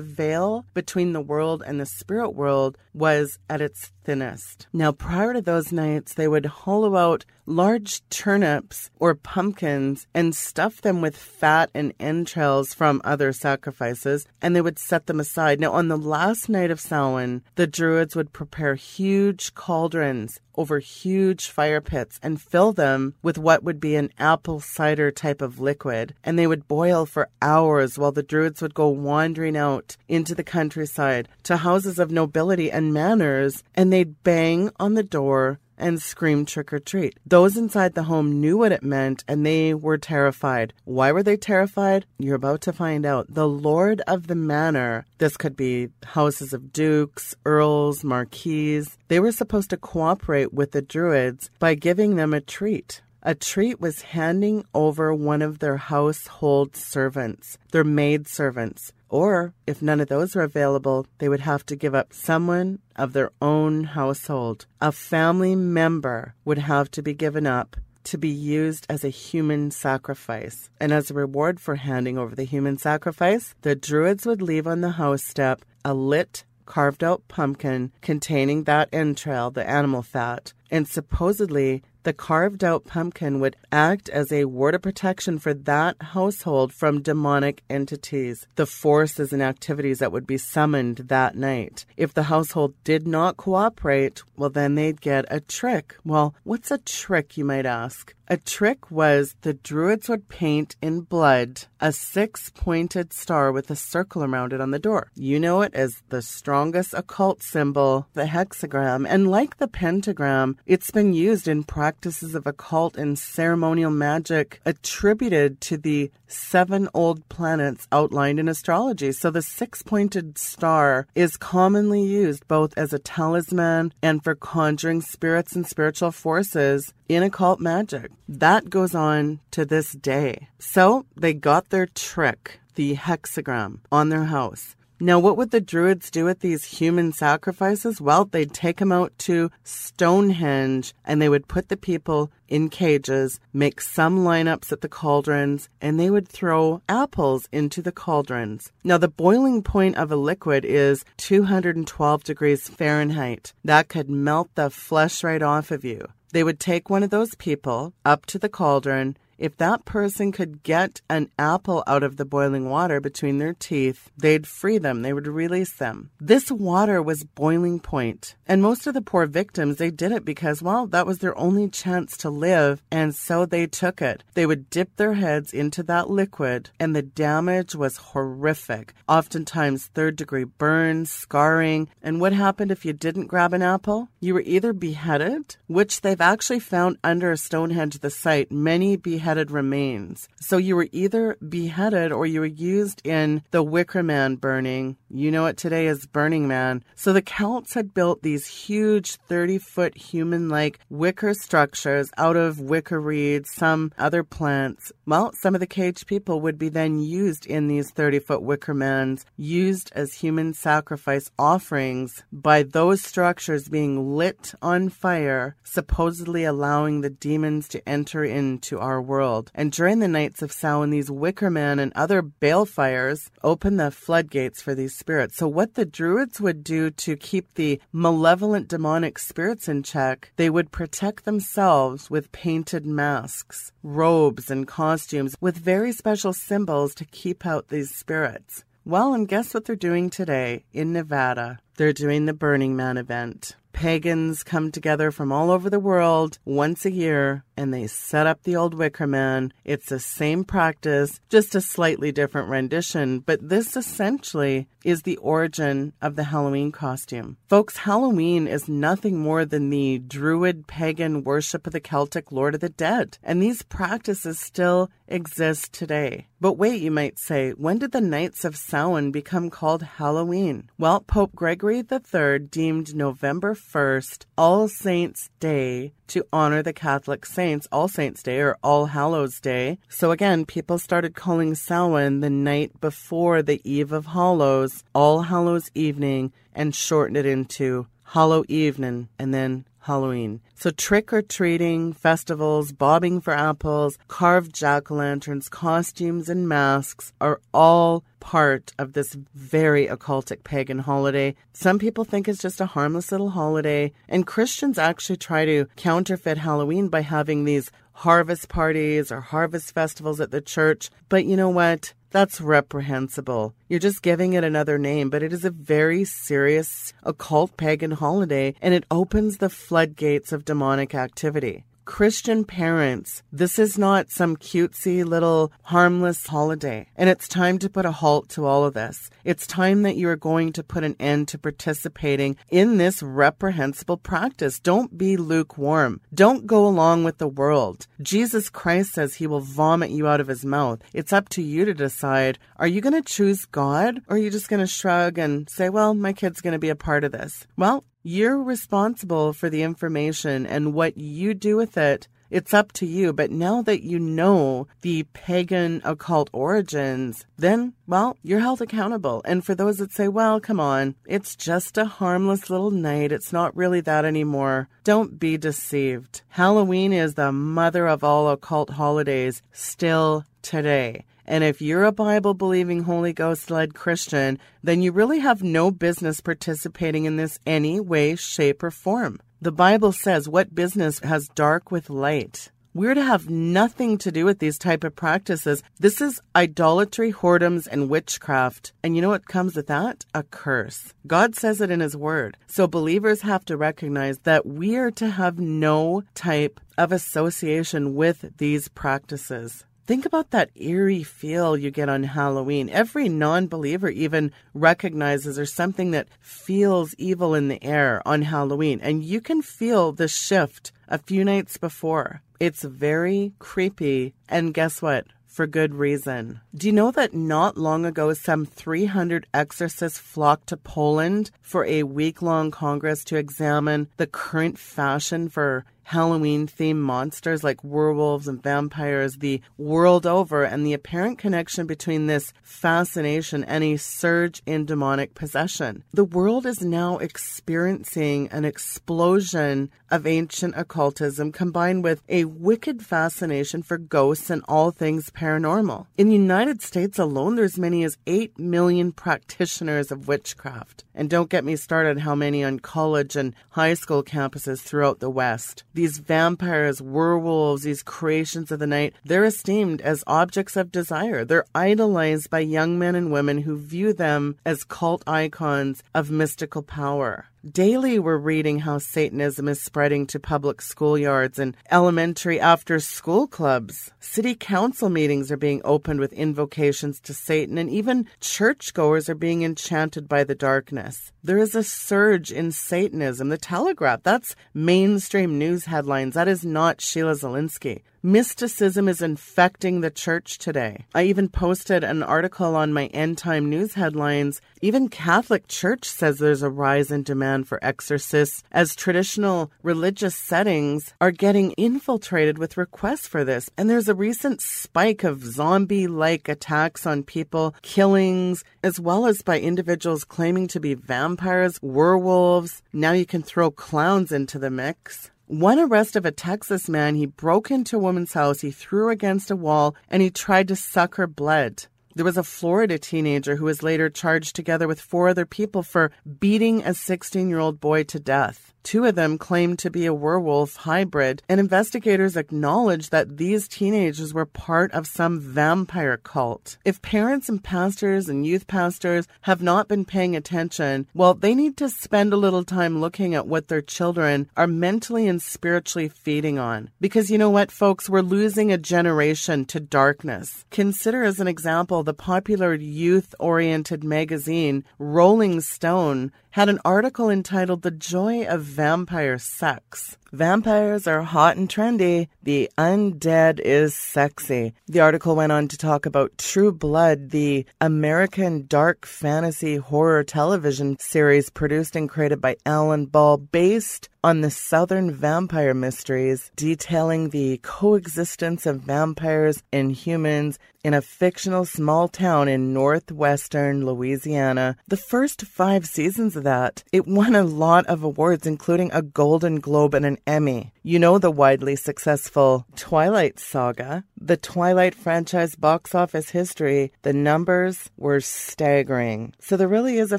veil 0.00 0.64
between 0.74 1.12
the 1.12 1.20
world 1.20 1.62
and 1.66 1.80
the 1.80 1.86
spirit 1.86 2.30
world 2.30 2.78
was 2.94 3.38
at 3.48 3.60
its 3.60 3.90
thinnest. 4.04 4.66
Now, 4.72 4.92
prior 4.92 5.32
to 5.32 5.40
those 5.40 5.72
nights, 5.72 6.14
they 6.14 6.28
would 6.28 6.46
hollow 6.46 6.96
out 6.96 7.24
large 7.46 8.08
turnips 8.08 8.90
or 8.98 9.14
pumpkins 9.14 10.06
and 10.14 10.34
stuff 10.34 10.80
them 10.80 11.00
with 11.00 11.16
fat 11.16 11.70
and 11.74 11.92
entrails 11.98 12.74
from 12.74 13.00
other 13.04 13.32
sacrifices, 13.32 14.26
and 14.40 14.54
they 14.54 14.60
would 14.60 14.78
set 14.78 15.06
them 15.06 15.20
aside. 15.20 15.60
Now, 15.60 15.72
on 15.72 15.88
the 15.88 15.98
last 15.98 16.48
night 16.48 16.70
of 16.70 16.80
Samhain, 16.80 17.42
the 17.56 17.66
Druids 17.66 18.14
would 18.14 18.32
prepare 18.32 18.74
huge 18.74 19.54
cauldrons 19.54 20.40
over 20.54 20.78
huge 20.78 21.48
fire 21.48 21.80
pits 21.80 22.20
and 22.22 22.40
fill 22.40 22.72
them 22.72 23.14
with 23.22 23.38
what 23.38 23.64
would 23.64 23.80
be 23.80 23.96
an 23.96 24.10
apple 24.18 24.60
cider 24.60 25.10
type 25.10 25.40
of 25.40 25.58
liquid. 25.72 26.14
And 26.22 26.38
they 26.38 26.46
would 26.46 26.68
boil 26.68 27.06
for 27.06 27.30
hours 27.40 27.98
while 27.98 28.12
the 28.12 28.22
Druids 28.22 28.60
would 28.60 28.74
go 28.74 28.88
wandering 28.88 29.56
out 29.56 29.96
into 30.06 30.34
the 30.34 30.44
countryside 30.44 31.28
to 31.44 31.56
houses 31.56 31.98
of 31.98 32.10
nobility 32.10 32.70
and 32.70 32.92
manors, 32.92 33.64
and 33.74 33.90
they'd 33.90 34.22
bang 34.22 34.70
on 34.78 34.94
the 34.94 35.02
door 35.02 35.58
and 35.78 36.00
scream 36.00 36.44
trick 36.44 36.72
or 36.72 36.78
treat. 36.78 37.18
Those 37.26 37.56
inside 37.56 37.94
the 37.94 38.04
home 38.04 38.40
knew 38.40 38.56
what 38.58 38.72
it 38.72 38.82
meant 38.82 39.24
and 39.26 39.44
they 39.44 39.74
were 39.74 39.98
terrified. 39.98 40.74
Why 40.84 41.10
were 41.10 41.22
they 41.22 41.36
terrified? 41.36 42.06
You're 42.18 42.36
about 42.36 42.60
to 42.62 42.72
find 42.72 43.04
out. 43.06 43.26
The 43.28 43.48
lord 43.48 44.02
of 44.06 44.26
the 44.26 44.36
manor, 44.36 45.06
this 45.18 45.36
could 45.36 45.56
be 45.56 45.88
houses 46.04 46.52
of 46.52 46.72
dukes, 46.72 47.34
earls, 47.44 48.04
marquises, 48.04 48.98
they 49.08 49.20
were 49.20 49.32
supposed 49.32 49.70
to 49.70 49.76
cooperate 49.76 50.52
with 50.52 50.70
the 50.72 50.82
druids 50.82 51.50
by 51.58 51.74
giving 51.74 52.16
them 52.16 52.32
a 52.32 52.40
treat. 52.40 53.00
A 53.24 53.36
treat 53.36 53.80
was 53.80 54.02
handing 54.02 54.64
over 54.74 55.14
one 55.14 55.42
of 55.42 55.60
their 55.60 55.76
household 55.76 56.74
servants, 56.74 57.56
their 57.70 57.84
maid 57.84 58.26
servants. 58.26 58.92
Or, 59.08 59.54
if 59.64 59.80
none 59.80 60.00
of 60.00 60.08
those 60.08 60.34
were 60.34 60.42
available, 60.42 61.06
they 61.18 61.28
would 61.28 61.40
have 61.40 61.64
to 61.66 61.76
give 61.76 61.94
up 61.94 62.12
someone 62.12 62.80
of 62.96 63.12
their 63.12 63.30
own 63.40 63.84
household. 63.84 64.66
A 64.80 64.90
family 64.90 65.54
member 65.54 66.34
would 66.44 66.58
have 66.58 66.90
to 66.92 67.02
be 67.02 67.14
given 67.14 67.46
up 67.46 67.76
to 68.04 68.18
be 68.18 68.28
used 68.28 68.86
as 68.88 69.04
a 69.04 69.08
human 69.08 69.70
sacrifice. 69.70 70.68
And 70.80 70.92
as 70.92 71.08
a 71.08 71.14
reward 71.14 71.60
for 71.60 71.76
handing 71.76 72.18
over 72.18 72.34
the 72.34 72.42
human 72.42 72.76
sacrifice, 72.76 73.54
the 73.62 73.76
Druids 73.76 74.26
would 74.26 74.42
leave 74.42 74.66
on 74.66 74.80
the 74.80 74.90
house 74.92 75.22
step 75.22 75.64
a 75.84 75.94
lit, 75.94 76.44
carved 76.66 77.04
out 77.04 77.22
pumpkin 77.28 77.92
containing 78.00 78.64
that 78.64 78.88
entrail, 78.92 79.52
the 79.52 79.68
animal 79.68 80.02
fat. 80.02 80.52
And 80.70 80.88
supposedly, 80.88 81.82
the 82.02 82.12
carved 82.12 82.64
out 82.64 82.84
pumpkin 82.84 83.40
would 83.40 83.56
act 83.70 84.08
as 84.08 84.32
a 84.32 84.44
ward 84.46 84.74
of 84.74 84.82
protection 84.82 85.38
for 85.38 85.54
that 85.54 85.96
household 86.00 86.72
from 86.72 87.02
demonic 87.02 87.62
entities, 87.70 88.46
the 88.56 88.66
forces 88.66 89.32
and 89.32 89.42
activities 89.42 90.00
that 90.00 90.12
would 90.12 90.26
be 90.26 90.38
summoned 90.38 90.96
that 90.96 91.36
night. 91.36 91.86
If 91.96 92.14
the 92.14 92.24
household 92.24 92.74
did 92.84 93.06
not 93.06 93.36
cooperate, 93.36 94.22
well, 94.36 94.50
then 94.50 94.74
they'd 94.74 95.00
get 95.00 95.24
a 95.30 95.40
trick. 95.40 95.96
Well, 96.04 96.34
what's 96.44 96.70
a 96.70 96.78
trick, 96.78 97.36
you 97.36 97.44
might 97.44 97.66
ask? 97.66 98.14
A 98.28 98.36
trick 98.36 98.90
was 98.90 99.34
the 99.42 99.52
Druids 99.52 100.08
would 100.08 100.28
paint 100.28 100.76
in 100.80 101.00
blood 101.00 101.64
a 101.80 101.90
six 101.90 102.50
pointed 102.50 103.12
star 103.12 103.50
with 103.50 103.68
a 103.68 103.74
circle 103.74 104.22
around 104.22 104.52
it 104.52 104.60
on 104.60 104.70
the 104.70 104.78
door. 104.78 105.10
You 105.16 105.40
know 105.40 105.62
it 105.62 105.74
as 105.74 106.00
the 106.10 106.22
strongest 106.22 106.94
occult 106.94 107.42
symbol, 107.42 108.06
the 108.14 108.26
hexagram, 108.26 109.04
and 109.08 109.28
like 109.28 109.58
the 109.58 109.66
pentagram, 109.66 110.56
it's 110.64 110.92
been 110.92 111.12
used 111.12 111.48
in 111.48 111.64
practices 111.64 112.36
of 112.36 112.46
occult 112.46 112.96
and 112.96 113.18
ceremonial 113.18 113.90
magic 113.90 114.60
attributed 114.64 115.60
to 115.62 115.76
the 115.76 116.12
seven 116.28 116.88
old 116.94 117.28
planets 117.28 117.88
outlined 117.90 118.38
in 118.38 118.48
astrology. 118.48 119.10
So 119.10 119.32
the 119.32 119.42
six 119.42 119.82
pointed 119.82 120.38
star 120.38 121.08
is 121.16 121.36
commonly 121.36 122.04
used 122.04 122.46
both 122.46 122.72
as 122.78 122.92
a 122.92 123.00
talisman 123.00 123.92
and 124.00 124.22
for 124.22 124.36
conjuring 124.36 125.00
spirits 125.00 125.56
and 125.56 125.66
spiritual 125.66 126.12
forces 126.12 126.94
in 127.08 127.24
occult 127.24 127.58
magic. 127.58 128.11
That 128.28 128.70
goes 128.70 128.94
on 128.94 129.40
to 129.52 129.64
this 129.64 129.92
day. 129.92 130.48
So 130.58 131.06
they 131.16 131.34
got 131.34 131.70
their 131.70 131.86
trick, 131.86 132.60
the 132.74 132.96
hexagram, 132.96 133.80
on 133.90 134.08
their 134.08 134.24
house. 134.24 134.74
Now, 135.02 135.18
what 135.18 135.36
would 135.36 135.50
the 135.50 135.60
Druids 135.60 136.12
do 136.12 136.24
with 136.24 136.38
these 136.38 136.78
human 136.78 137.12
sacrifices? 137.12 138.00
Well, 138.00 138.24
they'd 138.24 138.54
take 138.54 138.76
them 138.76 138.92
out 138.92 139.12
to 139.26 139.50
Stonehenge 139.64 140.94
and 141.04 141.20
they 141.20 141.28
would 141.28 141.48
put 141.48 141.68
the 141.68 141.76
people 141.76 142.30
in 142.46 142.68
cages, 142.68 143.40
make 143.52 143.80
some 143.80 144.18
lineups 144.20 144.70
at 144.70 144.80
the 144.80 144.88
cauldrons, 144.88 145.68
and 145.80 145.98
they 145.98 146.08
would 146.08 146.28
throw 146.28 146.82
apples 146.88 147.48
into 147.50 147.82
the 147.82 147.90
cauldrons. 147.90 148.70
Now, 148.84 148.96
the 148.96 149.08
boiling 149.08 149.64
point 149.64 149.96
of 149.96 150.12
a 150.12 150.16
liquid 150.16 150.64
is 150.64 151.04
212 151.16 152.22
degrees 152.22 152.68
Fahrenheit. 152.68 153.54
That 153.64 153.88
could 153.88 154.08
melt 154.08 154.50
the 154.54 154.70
flesh 154.70 155.24
right 155.24 155.42
off 155.42 155.72
of 155.72 155.84
you. 155.84 156.06
They 156.32 156.42
would 156.42 156.58
take 156.58 156.88
one 156.88 157.02
of 157.02 157.10
those 157.10 157.34
people 157.34 157.92
up 158.06 158.24
to 158.26 158.38
the 158.38 158.48
cauldron 158.48 159.18
if 159.42 159.56
that 159.56 159.84
person 159.84 160.30
could 160.30 160.62
get 160.62 161.00
an 161.10 161.28
apple 161.36 161.82
out 161.88 162.04
of 162.04 162.16
the 162.16 162.24
boiling 162.24 162.70
water 162.70 163.00
between 163.00 163.38
their 163.38 163.54
teeth, 163.54 164.08
they'd 164.16 164.46
free 164.46 164.78
them, 164.78 165.02
they 165.02 165.12
would 165.12 165.26
release 165.26 165.74
them. 165.74 166.10
This 166.20 166.48
water 166.52 167.02
was 167.02 167.24
boiling 167.24 167.80
point. 167.80 168.36
and 168.46 168.62
most 168.62 168.86
of 168.86 168.94
the 168.94 169.02
poor 169.02 169.26
victims, 169.26 169.78
they 169.78 169.90
did 169.90 170.12
it 170.12 170.24
because, 170.24 170.62
well, 170.62 170.86
that 170.86 171.06
was 171.06 171.18
their 171.18 171.36
only 171.36 171.68
chance 171.68 172.16
to 172.18 172.30
live, 172.30 172.82
and 172.90 173.14
so 173.14 173.44
they 173.44 173.66
took 173.66 174.00
it. 174.00 174.22
They 174.34 174.46
would 174.46 174.70
dip 174.70 174.94
their 174.94 175.14
heads 175.14 175.52
into 175.52 175.82
that 175.84 176.10
liquid, 176.10 176.70
and 176.78 176.94
the 176.94 177.02
damage 177.02 177.74
was 177.74 177.96
horrific. 177.96 178.94
Oftentimes, 179.08 179.86
third 179.86 180.14
degree 180.16 180.44
burns, 180.44 181.10
scarring, 181.10 181.88
and 182.02 182.20
what 182.20 182.32
happened 182.32 182.70
if 182.70 182.84
you 182.84 182.92
didn't 182.92 183.26
grab 183.26 183.52
an 183.54 183.62
apple? 183.62 184.08
You 184.20 184.34
were 184.34 184.42
either 184.44 184.72
beheaded, 184.72 185.56
which 185.66 186.02
they've 186.02 186.20
actually 186.20 186.60
found 186.60 186.98
under 187.02 187.32
a 187.32 187.36
Stonehenge, 187.36 187.98
the 187.98 188.10
site, 188.10 188.52
many 188.52 188.96
beheaded 188.96 189.31
beheaded 189.32 189.50
remains. 189.50 190.28
So 190.40 190.58
you 190.58 190.76
were 190.76 190.88
either 190.92 191.38
beheaded 191.48 192.12
or 192.12 192.26
you 192.26 192.40
were 192.40 192.46
used 192.46 193.00
in 193.02 193.42
the 193.50 193.62
Wicker 193.62 194.02
Man 194.02 194.36
burning. 194.36 194.98
You 195.08 195.30
know 195.30 195.46
it 195.46 195.56
today 195.56 195.86
as 195.86 196.04
Burning 196.04 196.46
Man. 196.46 196.84
So 196.94 197.14
the 197.14 197.22
Celts 197.22 197.72
had 197.72 197.94
built 197.94 198.22
these 198.22 198.46
huge 198.46 199.16
30 199.28 199.56
foot 199.56 199.96
human 199.96 200.50
like 200.50 200.80
wicker 200.90 201.32
structures 201.32 202.10
out 202.18 202.36
of 202.36 202.60
wicker 202.60 203.00
reeds, 203.00 203.50
some 203.50 203.90
other 203.96 204.22
plants. 204.22 204.92
Well, 205.06 205.32
some 205.32 205.54
of 205.54 205.60
the 205.60 205.66
caged 205.66 206.06
people 206.06 206.42
would 206.42 206.58
be 206.58 206.68
then 206.68 206.98
used 206.98 207.46
in 207.46 207.68
these 207.68 207.90
30 207.90 208.18
foot 208.18 208.42
wicker 208.42 208.74
mans, 208.74 209.24
used 209.38 209.90
as 209.94 210.12
human 210.12 210.52
sacrifice 210.52 211.30
offerings 211.38 212.22
by 212.30 212.64
those 212.64 213.00
structures 213.00 213.68
being 213.68 214.14
lit 214.14 214.54
on 214.60 214.90
fire, 214.90 215.56
supposedly 215.64 216.44
allowing 216.44 217.00
the 217.00 217.10
demons 217.10 217.66
to 217.68 217.88
enter 217.88 218.24
into 218.24 218.78
our 218.78 219.00
world 219.00 219.21
world. 219.22 219.50
And 219.54 219.70
during 219.70 220.00
the 220.00 220.08
nights 220.20 220.42
of 220.42 220.50
Samhain, 220.50 220.90
these 220.90 221.10
wicker 221.10 221.50
men 221.50 221.78
and 221.78 221.92
other 221.94 222.22
balefires 222.22 223.30
open 223.42 223.76
the 223.76 223.90
floodgates 223.90 224.60
for 224.60 224.74
these 224.74 224.98
spirits. 224.98 225.36
So, 225.36 225.46
what 225.46 225.74
the 225.74 225.84
Druids 225.84 226.40
would 226.40 226.64
do 226.64 226.90
to 227.04 227.16
keep 227.16 227.54
the 227.54 227.80
malevolent 227.92 228.66
demonic 228.68 229.18
spirits 229.18 229.68
in 229.68 229.82
check, 229.82 230.32
they 230.36 230.50
would 230.50 230.72
protect 230.72 231.24
themselves 231.24 232.10
with 232.10 232.32
painted 232.32 232.84
masks, 232.84 233.70
robes, 233.82 234.50
and 234.50 234.66
costumes 234.66 235.36
with 235.40 235.56
very 235.72 235.92
special 235.92 236.32
symbols 236.32 236.94
to 236.96 237.04
keep 237.04 237.46
out 237.46 237.68
these 237.68 237.94
spirits. 237.94 238.64
Well, 238.84 239.14
and 239.14 239.28
guess 239.28 239.54
what 239.54 239.64
they're 239.64 239.76
doing 239.76 240.10
today 240.10 240.64
in 240.72 240.92
Nevada? 240.92 241.60
They're 241.76 241.92
doing 241.92 242.26
the 242.26 242.40
Burning 242.44 242.74
Man 242.74 242.96
event. 242.96 243.54
Pagans 243.72 244.42
come 244.42 244.70
together 244.70 245.10
from 245.10 245.32
all 245.32 245.50
over 245.50 245.68
the 245.68 245.80
world 245.80 246.38
once 246.44 246.84
a 246.84 246.90
year 246.90 247.44
and 247.56 247.72
they 247.72 247.86
set 247.86 248.26
up 248.26 248.42
the 248.42 248.56
old 248.56 248.74
wicker 248.74 249.06
man. 249.06 249.52
It's 249.64 249.86
the 249.86 249.98
same 249.98 250.44
practice, 250.44 251.20
just 251.28 251.54
a 251.54 251.60
slightly 251.60 252.12
different 252.12 252.48
rendition, 252.48 253.20
but 253.20 253.48
this 253.48 253.76
essentially 253.76 254.68
is 254.84 255.02
the 255.02 255.16
origin 255.18 255.92
of 256.00 256.16
the 256.16 256.24
Halloween 256.24 256.72
costume. 256.72 257.36
Folks, 257.48 257.76
Halloween 257.76 258.46
is 258.48 258.68
nothing 258.68 259.18
more 259.18 259.44
than 259.44 259.70
the 259.70 259.98
druid 259.98 260.66
pagan 260.66 261.24
worship 261.24 261.66
of 261.66 261.72
the 261.72 261.80
Celtic 261.80 262.32
Lord 262.32 262.54
of 262.54 262.60
the 262.60 262.68
Dead, 262.68 263.18
and 263.22 263.42
these 263.42 263.62
practices 263.62 264.40
still 264.40 264.90
exist 265.12 265.72
today. 265.72 266.26
But 266.40 266.54
wait, 266.54 266.80
you 266.80 266.90
might 266.90 267.18
say, 267.18 267.50
when 267.52 267.78
did 267.78 267.92
the 267.92 268.00
Nights 268.00 268.44
of 268.44 268.56
Samhain 268.56 269.12
become 269.12 269.50
called 269.50 269.82
Halloween? 269.82 270.70
Well, 270.78 271.00
Pope 271.00 271.34
Gregory 271.34 271.78
III 271.78 272.38
deemed 272.40 272.94
November 272.94 273.54
1st 273.54 274.24
All 274.36 274.68
Saints' 274.68 275.30
Day 275.38 275.92
to 276.08 276.26
honor 276.32 276.62
the 276.62 276.72
Catholic 276.72 277.24
saints, 277.24 277.68
All 277.70 277.88
Saints' 277.88 278.22
Day 278.22 278.40
or 278.40 278.56
All 278.62 278.86
Hallows' 278.86 279.40
Day. 279.40 279.78
So 279.88 280.10
again, 280.10 280.44
people 280.44 280.78
started 280.78 281.14
calling 281.14 281.54
Samhain 281.54 282.20
the 282.20 282.30
night 282.30 282.80
before 282.80 283.42
the 283.42 283.60
Eve 283.64 283.92
of 283.92 284.06
Hallows, 284.06 284.82
All 284.94 285.22
Hallows 285.22 285.70
Evening, 285.74 286.32
and 286.54 286.74
shortened 286.74 287.16
it 287.16 287.26
into 287.26 287.86
Hallow 288.12 288.44
Evening, 288.46 289.08
and 289.18 289.32
then 289.32 289.64
Halloween. 289.78 290.42
So 290.54 290.70
trick 290.70 291.14
or 291.14 291.22
treating, 291.22 291.94
festivals, 291.94 292.70
bobbing 292.70 293.22
for 293.22 293.32
apples, 293.32 293.96
carved 294.06 294.54
jack 294.54 294.90
o' 294.90 294.96
lanterns, 294.96 295.48
costumes, 295.48 296.28
and 296.28 296.46
masks 296.46 297.14
are 297.22 297.40
all 297.54 298.04
part 298.20 298.74
of 298.78 298.92
this 298.92 299.16
very 299.34 299.86
occultic 299.86 300.44
pagan 300.44 300.80
holiday. 300.80 301.34
Some 301.54 301.78
people 301.78 302.04
think 302.04 302.28
it's 302.28 302.42
just 302.42 302.60
a 302.60 302.66
harmless 302.66 303.12
little 303.12 303.30
holiday, 303.30 303.92
and 304.10 304.26
Christians 304.26 304.76
actually 304.76 305.16
try 305.16 305.46
to 305.46 305.64
counterfeit 305.76 306.36
Halloween 306.36 306.88
by 306.88 307.00
having 307.00 307.44
these 307.44 307.70
harvest 307.94 308.50
parties 308.50 309.10
or 309.10 309.22
harvest 309.22 309.72
festivals 309.72 310.20
at 310.20 310.30
the 310.30 310.42
church. 310.42 310.90
But 311.08 311.24
you 311.24 311.34
know 311.34 311.48
what? 311.48 311.94
That's 312.12 312.42
reprehensible. 312.42 313.54
You're 313.70 313.80
just 313.80 314.02
giving 314.02 314.34
it 314.34 314.44
another 314.44 314.76
name, 314.76 315.08
but 315.08 315.22
it 315.22 315.32
is 315.32 315.46
a 315.46 315.50
very 315.50 316.04
serious 316.04 316.92
occult 317.02 317.56
pagan 317.56 317.92
holiday 317.92 318.54
and 318.60 318.74
it 318.74 318.84
opens 318.90 319.38
the 319.38 319.48
floodgates 319.48 320.30
of 320.30 320.44
demonic 320.44 320.94
activity. 320.94 321.64
Christian 321.84 322.44
parents, 322.44 323.22
this 323.32 323.58
is 323.58 323.76
not 323.76 324.10
some 324.10 324.36
cutesy 324.36 325.04
little 325.04 325.52
harmless 325.62 326.26
holiday. 326.26 326.86
And 326.96 327.08
it's 327.08 327.28
time 327.28 327.58
to 327.58 327.70
put 327.70 327.84
a 327.84 327.92
halt 327.92 328.28
to 328.30 328.46
all 328.46 328.64
of 328.64 328.74
this. 328.74 329.10
It's 329.24 329.46
time 329.46 329.82
that 329.82 329.96
you 329.96 330.08
are 330.08 330.16
going 330.16 330.52
to 330.52 330.62
put 330.62 330.84
an 330.84 330.96
end 331.00 331.28
to 331.28 331.38
participating 331.38 332.36
in 332.48 332.78
this 332.78 333.02
reprehensible 333.02 333.96
practice. 333.96 334.60
Don't 334.60 334.96
be 334.96 335.16
lukewarm. 335.16 336.00
Don't 336.14 336.46
go 336.46 336.66
along 336.66 337.04
with 337.04 337.18
the 337.18 337.28
world. 337.28 337.86
Jesus 338.00 338.48
Christ 338.48 338.92
says 338.92 339.14
he 339.14 339.26
will 339.26 339.40
vomit 339.40 339.90
you 339.90 340.06
out 340.06 340.20
of 340.20 340.28
his 340.28 340.44
mouth. 340.44 340.80
It's 340.92 341.12
up 341.12 341.28
to 341.30 341.42
you 341.42 341.64
to 341.64 341.74
decide 341.74 342.38
are 342.56 342.66
you 342.66 342.80
going 342.80 343.00
to 343.00 343.02
choose 343.02 343.44
God 343.46 344.00
or 344.08 344.16
are 344.16 344.18
you 344.18 344.30
just 344.30 344.48
going 344.48 344.60
to 344.60 344.66
shrug 344.66 345.18
and 345.18 345.48
say, 345.50 345.68
well, 345.68 345.94
my 345.94 346.12
kid's 346.12 346.40
going 346.40 346.52
to 346.52 346.58
be 346.58 346.68
a 346.68 346.76
part 346.76 347.04
of 347.04 347.12
this? 347.12 347.46
Well, 347.56 347.84
you're 348.02 348.42
responsible 348.42 349.32
for 349.32 349.48
the 349.48 349.62
information 349.62 350.46
and 350.46 350.74
what 350.74 350.96
you 350.96 351.34
do 351.34 351.56
with 351.56 351.76
it. 351.76 352.08
It's 352.32 352.54
up 352.54 352.72
to 352.72 352.86
you. 352.86 353.12
But 353.12 353.30
now 353.30 353.60
that 353.60 353.82
you 353.82 353.98
know 353.98 354.66
the 354.80 355.02
pagan 355.12 355.82
occult 355.84 356.30
origins, 356.32 357.26
then, 357.36 357.74
well, 357.86 358.16
you're 358.22 358.40
held 358.40 358.62
accountable. 358.62 359.20
And 359.26 359.44
for 359.44 359.54
those 359.54 359.76
that 359.76 359.92
say, 359.92 360.08
well, 360.08 360.40
come 360.40 360.58
on, 360.58 360.94
it's 361.04 361.36
just 361.36 361.76
a 361.76 361.84
harmless 361.84 362.48
little 362.48 362.70
night. 362.70 363.12
It's 363.12 363.34
not 363.34 363.54
really 363.54 363.82
that 363.82 364.06
anymore. 364.06 364.70
Don't 364.82 365.20
be 365.20 365.36
deceived. 365.36 366.22
Halloween 366.28 366.94
is 366.94 367.14
the 367.14 367.32
mother 367.32 367.86
of 367.86 368.02
all 368.02 368.30
occult 368.30 368.70
holidays 368.70 369.42
still 369.52 370.24
today. 370.40 371.04
And 371.26 371.44
if 371.44 371.62
you're 371.62 371.84
a 371.84 371.92
Bible 371.92 372.34
believing 372.34 372.82
Holy 372.82 373.12
Ghost 373.12 373.50
led 373.50 373.74
Christian, 373.74 374.38
then 374.62 374.82
you 374.82 374.92
really 374.92 375.20
have 375.20 375.42
no 375.42 375.70
business 375.70 376.20
participating 376.20 377.04
in 377.04 377.16
this 377.16 377.38
any 377.46 377.80
way, 377.80 378.16
shape, 378.16 378.62
or 378.62 378.70
form. 378.70 379.20
The 379.40 379.52
Bible 379.52 379.92
says, 379.92 380.28
What 380.28 380.54
business 380.54 380.98
has 381.00 381.28
dark 381.28 381.70
with 381.70 381.90
light? 381.90 382.50
We're 382.74 382.94
to 382.94 383.02
have 383.02 383.28
nothing 383.28 383.98
to 383.98 384.10
do 384.10 384.24
with 384.24 384.38
these 384.38 384.56
type 384.56 384.82
of 384.82 384.96
practices. 384.96 385.62
This 385.78 386.00
is 386.00 386.22
idolatry, 386.34 387.12
whoredoms, 387.12 387.68
and 387.70 387.90
witchcraft. 387.90 388.72
And 388.82 388.96
you 388.96 389.02
know 389.02 389.10
what 389.10 389.28
comes 389.28 389.56
with 389.56 389.66
that? 389.66 390.06
A 390.14 390.22
curse. 390.22 390.94
God 391.06 391.34
says 391.34 391.60
it 391.60 391.70
in 391.70 391.80
His 391.80 391.94
Word. 391.94 392.38
So 392.46 392.66
believers 392.66 393.20
have 393.20 393.44
to 393.44 393.58
recognize 393.58 394.20
that 394.20 394.46
we 394.46 394.76
are 394.76 394.90
to 394.92 395.10
have 395.10 395.38
no 395.38 396.02
type 396.14 396.60
of 396.78 396.92
association 396.92 397.94
with 397.94 398.38
these 398.38 398.68
practices. 398.68 399.66
Think 399.84 400.06
about 400.06 400.30
that 400.30 400.50
eerie 400.54 401.02
feel 401.02 401.56
you 401.56 401.72
get 401.72 401.88
on 401.88 402.04
Halloween. 402.04 402.70
Every 402.70 403.08
non 403.08 403.48
believer 403.48 403.88
even 403.88 404.32
recognizes 404.54 405.36
there's 405.36 405.52
something 405.52 405.90
that 405.90 406.08
feels 406.20 406.94
evil 406.98 407.34
in 407.34 407.48
the 407.48 407.62
air 407.64 408.00
on 408.06 408.22
Halloween. 408.22 408.80
And 408.80 409.02
you 409.02 409.20
can 409.20 409.42
feel 409.42 409.90
the 409.90 410.06
shift 410.06 410.70
a 410.86 410.98
few 410.98 411.24
nights 411.24 411.56
before. 411.56 412.22
It's 412.38 412.62
very 412.62 413.32
creepy. 413.40 414.14
And 414.28 414.54
guess 414.54 414.80
what? 414.80 415.06
for 415.32 415.46
good 415.46 415.74
reason. 415.74 416.42
Do 416.54 416.66
you 416.66 416.74
know 416.74 416.90
that 416.90 417.14
not 417.14 417.56
long 417.56 417.86
ago, 417.86 418.12
some 418.12 418.44
300 418.44 419.26
exorcists 419.32 419.98
flocked 419.98 420.48
to 420.48 420.58
Poland 420.58 421.30
for 421.40 421.64
a 421.64 421.84
week 421.84 422.20
long 422.20 422.50
congress 422.50 423.02
to 423.04 423.16
examine 423.16 423.88
the 423.96 424.06
current 424.06 424.58
fashion 424.58 425.30
for 425.30 425.64
Halloween 425.84 426.48
themed 426.48 426.80
monsters 426.80 427.44
like 427.44 427.62
werewolves 427.62 428.26
and 428.26 428.42
vampires 428.42 429.18
the 429.18 429.40
world 429.56 430.06
over, 430.06 430.42
and 430.42 430.66
the 430.66 430.72
apparent 430.72 431.18
connection 431.18 431.66
between 431.66 432.08
this 432.08 432.32
fascination 432.42 433.44
and 433.44 433.62
a 433.62 433.76
surge 433.76 434.42
in 434.46 434.64
demonic 434.66 435.14
possession. 435.14 435.84
The 435.92 436.04
world 436.04 436.46
is 436.46 436.62
now 436.62 436.98
experiencing 436.98 438.28
an 438.32 438.44
explosion 438.44 439.70
of 439.88 440.06
ancient 440.06 440.54
occultism 440.56 441.30
combined 441.30 441.84
with 441.84 442.02
a 442.08 442.24
wicked 442.24 442.84
fascination 442.84 443.62
for 443.62 443.78
ghosts 443.78 444.30
and 444.30 444.42
all 444.48 444.72
things 444.72 445.10
paranormal. 445.10 445.86
In 445.96 446.08
the 446.08 446.16
United 446.16 446.62
States 446.62 446.98
alone, 446.98 447.36
there's 447.36 447.52
as 447.52 447.58
many 447.58 447.84
as 447.84 447.98
8 448.06 448.38
million 448.38 448.92
practitioners 448.92 449.92
of 449.92 450.08
witchcraft. 450.08 450.84
And 450.94 451.10
don't 451.10 451.28
get 451.28 451.44
me 451.44 451.56
started 451.56 451.98
how 451.98 452.14
many 452.14 452.42
on 452.42 452.60
college 452.60 453.14
and 453.14 453.34
high 453.50 453.74
school 453.74 454.02
campuses 454.02 454.60
throughout 454.60 455.00
the 455.00 455.10
West. 455.10 455.64
These 455.74 455.98
vampires, 455.98 456.82
werewolves, 456.82 457.62
these 457.62 457.82
creations 457.82 458.52
of 458.52 458.58
the 458.58 458.66
night, 458.66 458.94
they're 459.04 459.24
esteemed 459.24 459.80
as 459.80 460.04
objects 460.06 460.56
of 460.56 460.70
desire. 460.70 461.24
They're 461.24 461.46
idolized 461.54 462.28
by 462.28 462.40
young 462.40 462.78
men 462.78 462.94
and 462.94 463.10
women 463.10 463.38
who 463.38 463.56
view 463.56 463.92
them 463.92 464.36
as 464.44 464.64
cult 464.64 465.02
icons 465.06 465.82
of 465.94 466.10
mystical 466.10 466.62
power. 466.62 467.26
Daily, 467.50 467.98
we're 467.98 468.18
reading 468.18 468.60
how 468.60 468.78
Satanism 468.78 469.48
is 469.48 469.60
spreading 469.60 470.06
to 470.06 470.20
public 470.20 470.58
schoolyards 470.58 471.40
and 471.40 471.56
elementary 471.72 472.38
after 472.38 472.78
school 472.78 473.26
clubs. 473.26 473.90
City 473.98 474.36
council 474.36 474.88
meetings 474.88 475.32
are 475.32 475.36
being 475.36 475.60
opened 475.64 475.98
with 475.98 476.12
invocations 476.12 477.00
to 477.00 477.12
Satan, 477.12 477.58
and 477.58 477.68
even 477.68 478.06
churchgoers 478.20 479.08
are 479.08 479.16
being 479.16 479.42
enchanted 479.42 480.08
by 480.08 480.22
the 480.22 480.36
darkness. 480.36 481.10
There 481.24 481.38
is 481.38 481.56
a 481.56 481.64
surge 481.64 482.30
in 482.30 482.52
Satanism. 482.52 483.28
The 483.28 483.38
Telegraph, 483.38 484.04
that's 484.04 484.36
mainstream 484.54 485.36
news 485.36 485.64
headlines. 485.64 486.14
That 486.14 486.28
is 486.28 486.44
not 486.44 486.80
Sheila 486.80 487.14
Zilinsky. 487.14 487.82
Mysticism 488.04 488.88
is 488.88 489.00
infecting 489.00 489.80
the 489.80 489.90
church 489.90 490.38
today. 490.38 490.86
I 490.92 491.04
even 491.04 491.28
posted 491.28 491.84
an 491.84 492.02
article 492.02 492.56
on 492.56 492.72
my 492.72 492.86
end 492.86 493.16
time 493.16 493.48
news 493.48 493.74
headlines. 493.74 494.40
Even 494.60 494.88
Catholic 494.88 495.46
Church 495.46 495.84
says 495.84 496.18
there's 496.18 496.42
a 496.42 496.50
rise 496.50 496.90
in 496.90 497.04
demand 497.04 497.46
for 497.46 497.62
exorcists 497.62 498.42
as 498.50 498.74
traditional 498.74 499.52
religious 499.62 500.16
settings 500.16 500.94
are 501.00 501.12
getting 501.12 501.52
infiltrated 501.52 502.38
with 502.38 502.56
requests 502.56 503.06
for 503.06 503.22
this. 503.22 503.48
And 503.56 503.70
there's 503.70 503.88
a 503.88 503.94
recent 503.94 504.40
spike 504.40 505.04
of 505.04 505.22
zombie 505.22 505.86
like 505.86 506.28
attacks 506.28 506.84
on 506.84 507.04
people, 507.04 507.54
killings, 507.62 508.42
as 508.64 508.80
well 508.80 509.06
as 509.06 509.22
by 509.22 509.38
individuals 509.38 510.02
claiming 510.02 510.48
to 510.48 510.58
be 510.58 510.74
vampires, 510.74 511.60
werewolves. 511.62 512.62
Now 512.72 512.90
you 512.90 513.06
can 513.06 513.22
throw 513.22 513.52
clowns 513.52 514.10
into 514.10 514.40
the 514.40 514.50
mix. 514.50 515.12
One 515.32 515.58
arrest 515.58 515.96
of 515.96 516.04
a 516.04 516.10
Texas 516.10 516.68
man, 516.68 516.94
he 516.94 517.06
broke 517.06 517.50
into 517.50 517.76
a 517.76 517.78
woman's 517.78 518.12
house, 518.12 518.42
he 518.42 518.50
threw 518.50 518.84
her 518.84 518.90
against 518.90 519.30
a 519.30 519.34
wall, 519.34 519.74
and 519.88 520.02
he 520.02 520.10
tried 520.10 520.46
to 520.48 520.56
suck 520.56 520.96
her 520.96 521.06
blood. 521.06 521.64
There 521.94 522.04
was 522.04 522.18
a 522.18 522.22
Florida 522.22 522.78
teenager 522.78 523.36
who 523.36 523.46
was 523.46 523.62
later 523.62 523.88
charged 523.88 524.36
together 524.36 524.68
with 524.68 524.78
four 524.78 525.08
other 525.08 525.24
people 525.24 525.62
for 525.62 525.90
beating 526.20 526.62
a 526.62 526.74
16 526.74 527.30
year 527.30 527.38
old 527.38 527.60
boy 527.60 527.84
to 527.84 527.98
death. 527.98 528.51
Two 528.62 528.84
of 528.84 528.94
them 528.94 529.18
claimed 529.18 529.58
to 529.60 529.70
be 529.70 529.86
a 529.86 529.94
werewolf 529.94 530.56
hybrid, 530.56 531.22
and 531.28 531.40
investigators 531.40 532.16
acknowledge 532.16 532.90
that 532.90 533.16
these 533.16 533.48
teenagers 533.48 534.14
were 534.14 534.26
part 534.26 534.70
of 534.72 534.86
some 534.86 535.20
vampire 535.20 535.96
cult. 535.96 536.56
If 536.64 536.80
parents 536.82 537.28
and 537.28 537.42
pastors 537.42 538.08
and 538.08 538.24
youth 538.24 538.46
pastors 538.46 539.08
have 539.22 539.42
not 539.42 539.68
been 539.68 539.84
paying 539.84 540.14
attention, 540.14 540.86
well, 540.94 541.14
they 541.14 541.34
need 541.34 541.56
to 541.58 541.68
spend 541.68 542.12
a 542.12 542.16
little 542.16 542.44
time 542.44 542.80
looking 542.80 543.14
at 543.14 543.26
what 543.26 543.48
their 543.48 543.62
children 543.62 544.28
are 544.36 544.46
mentally 544.46 545.08
and 545.08 545.20
spiritually 545.20 545.88
feeding 545.88 546.38
on. 546.38 546.70
Because 546.80 547.10
you 547.10 547.18
know 547.18 547.30
what, 547.30 547.50
folks, 547.50 547.90
we're 547.90 548.00
losing 548.00 548.52
a 548.52 548.58
generation 548.58 549.44
to 549.46 549.60
darkness. 549.60 550.44
Consider 550.50 551.02
as 551.04 551.20
an 551.20 551.28
example 551.28 551.82
the 551.82 551.94
popular 551.94 552.54
youth 552.54 553.14
oriented 553.18 553.82
magazine 553.82 554.64
Rolling 554.78 555.40
Stone 555.40 556.12
had 556.32 556.48
an 556.48 556.58
article 556.64 557.10
entitled 557.10 557.60
The 557.60 557.70
Joy 557.70 558.24
of 558.24 558.40
Vampire 558.40 559.18
Sex. 559.18 559.98
Vampires 560.12 560.86
are 560.86 561.02
hot 561.02 561.36
and 561.36 561.46
trendy. 561.46 562.08
The 562.22 562.50
undead 562.56 563.38
is 563.38 563.74
sexy. 563.74 564.54
The 564.66 564.80
article 564.80 565.14
went 565.14 565.32
on 565.32 565.48
to 565.48 565.58
talk 565.58 565.84
about 565.84 566.16
True 566.16 566.50
Blood, 566.50 567.10
the 567.10 567.44
American 567.60 568.46
dark 568.46 568.86
fantasy 568.86 569.56
horror 569.56 570.04
television 570.04 570.78
series 570.78 571.28
produced 571.28 571.76
and 571.76 571.88
created 571.88 572.22
by 572.22 572.36
Alan 572.46 572.86
Ball, 572.86 573.18
based 573.18 573.90
on 574.04 574.20
the 574.20 574.30
Southern 574.30 574.90
Vampire 574.90 575.54
Mysteries, 575.54 576.30
detailing 576.34 577.10
the 577.10 577.38
coexistence 577.42 578.46
of 578.46 578.60
vampires 578.60 579.42
and 579.52 579.70
humans 579.70 580.38
in 580.64 580.74
a 580.74 580.82
fictional 580.82 581.44
small 581.44 581.88
town 581.88 582.28
in 582.28 582.52
northwestern 582.52 583.66
Louisiana. 583.66 584.56
The 584.68 584.76
first 584.76 585.22
five 585.22 585.66
seasons 585.66 586.16
of 586.16 586.24
that, 586.24 586.62
it 586.72 586.86
won 586.86 587.16
a 587.16 587.24
lot 587.24 587.66
of 587.66 587.82
awards, 587.82 588.26
including 588.26 588.70
a 588.72 588.82
Golden 588.82 589.40
Globe 589.40 589.74
and 589.74 589.84
an 589.84 589.98
Emmy. 590.06 590.52
You 590.62 590.78
know 590.78 590.98
the 590.98 591.10
widely 591.10 591.56
successful 591.56 592.46
Twilight 592.54 593.18
saga, 593.18 593.84
the 594.00 594.16
Twilight 594.16 594.74
franchise 594.74 595.34
box 595.34 595.74
office 595.74 596.10
history, 596.10 596.72
the 596.82 596.92
numbers 596.92 597.70
were 597.76 598.00
staggering. 598.00 599.14
So 599.18 599.36
there 599.36 599.48
really 599.48 599.78
is 599.78 599.90
a 599.90 599.98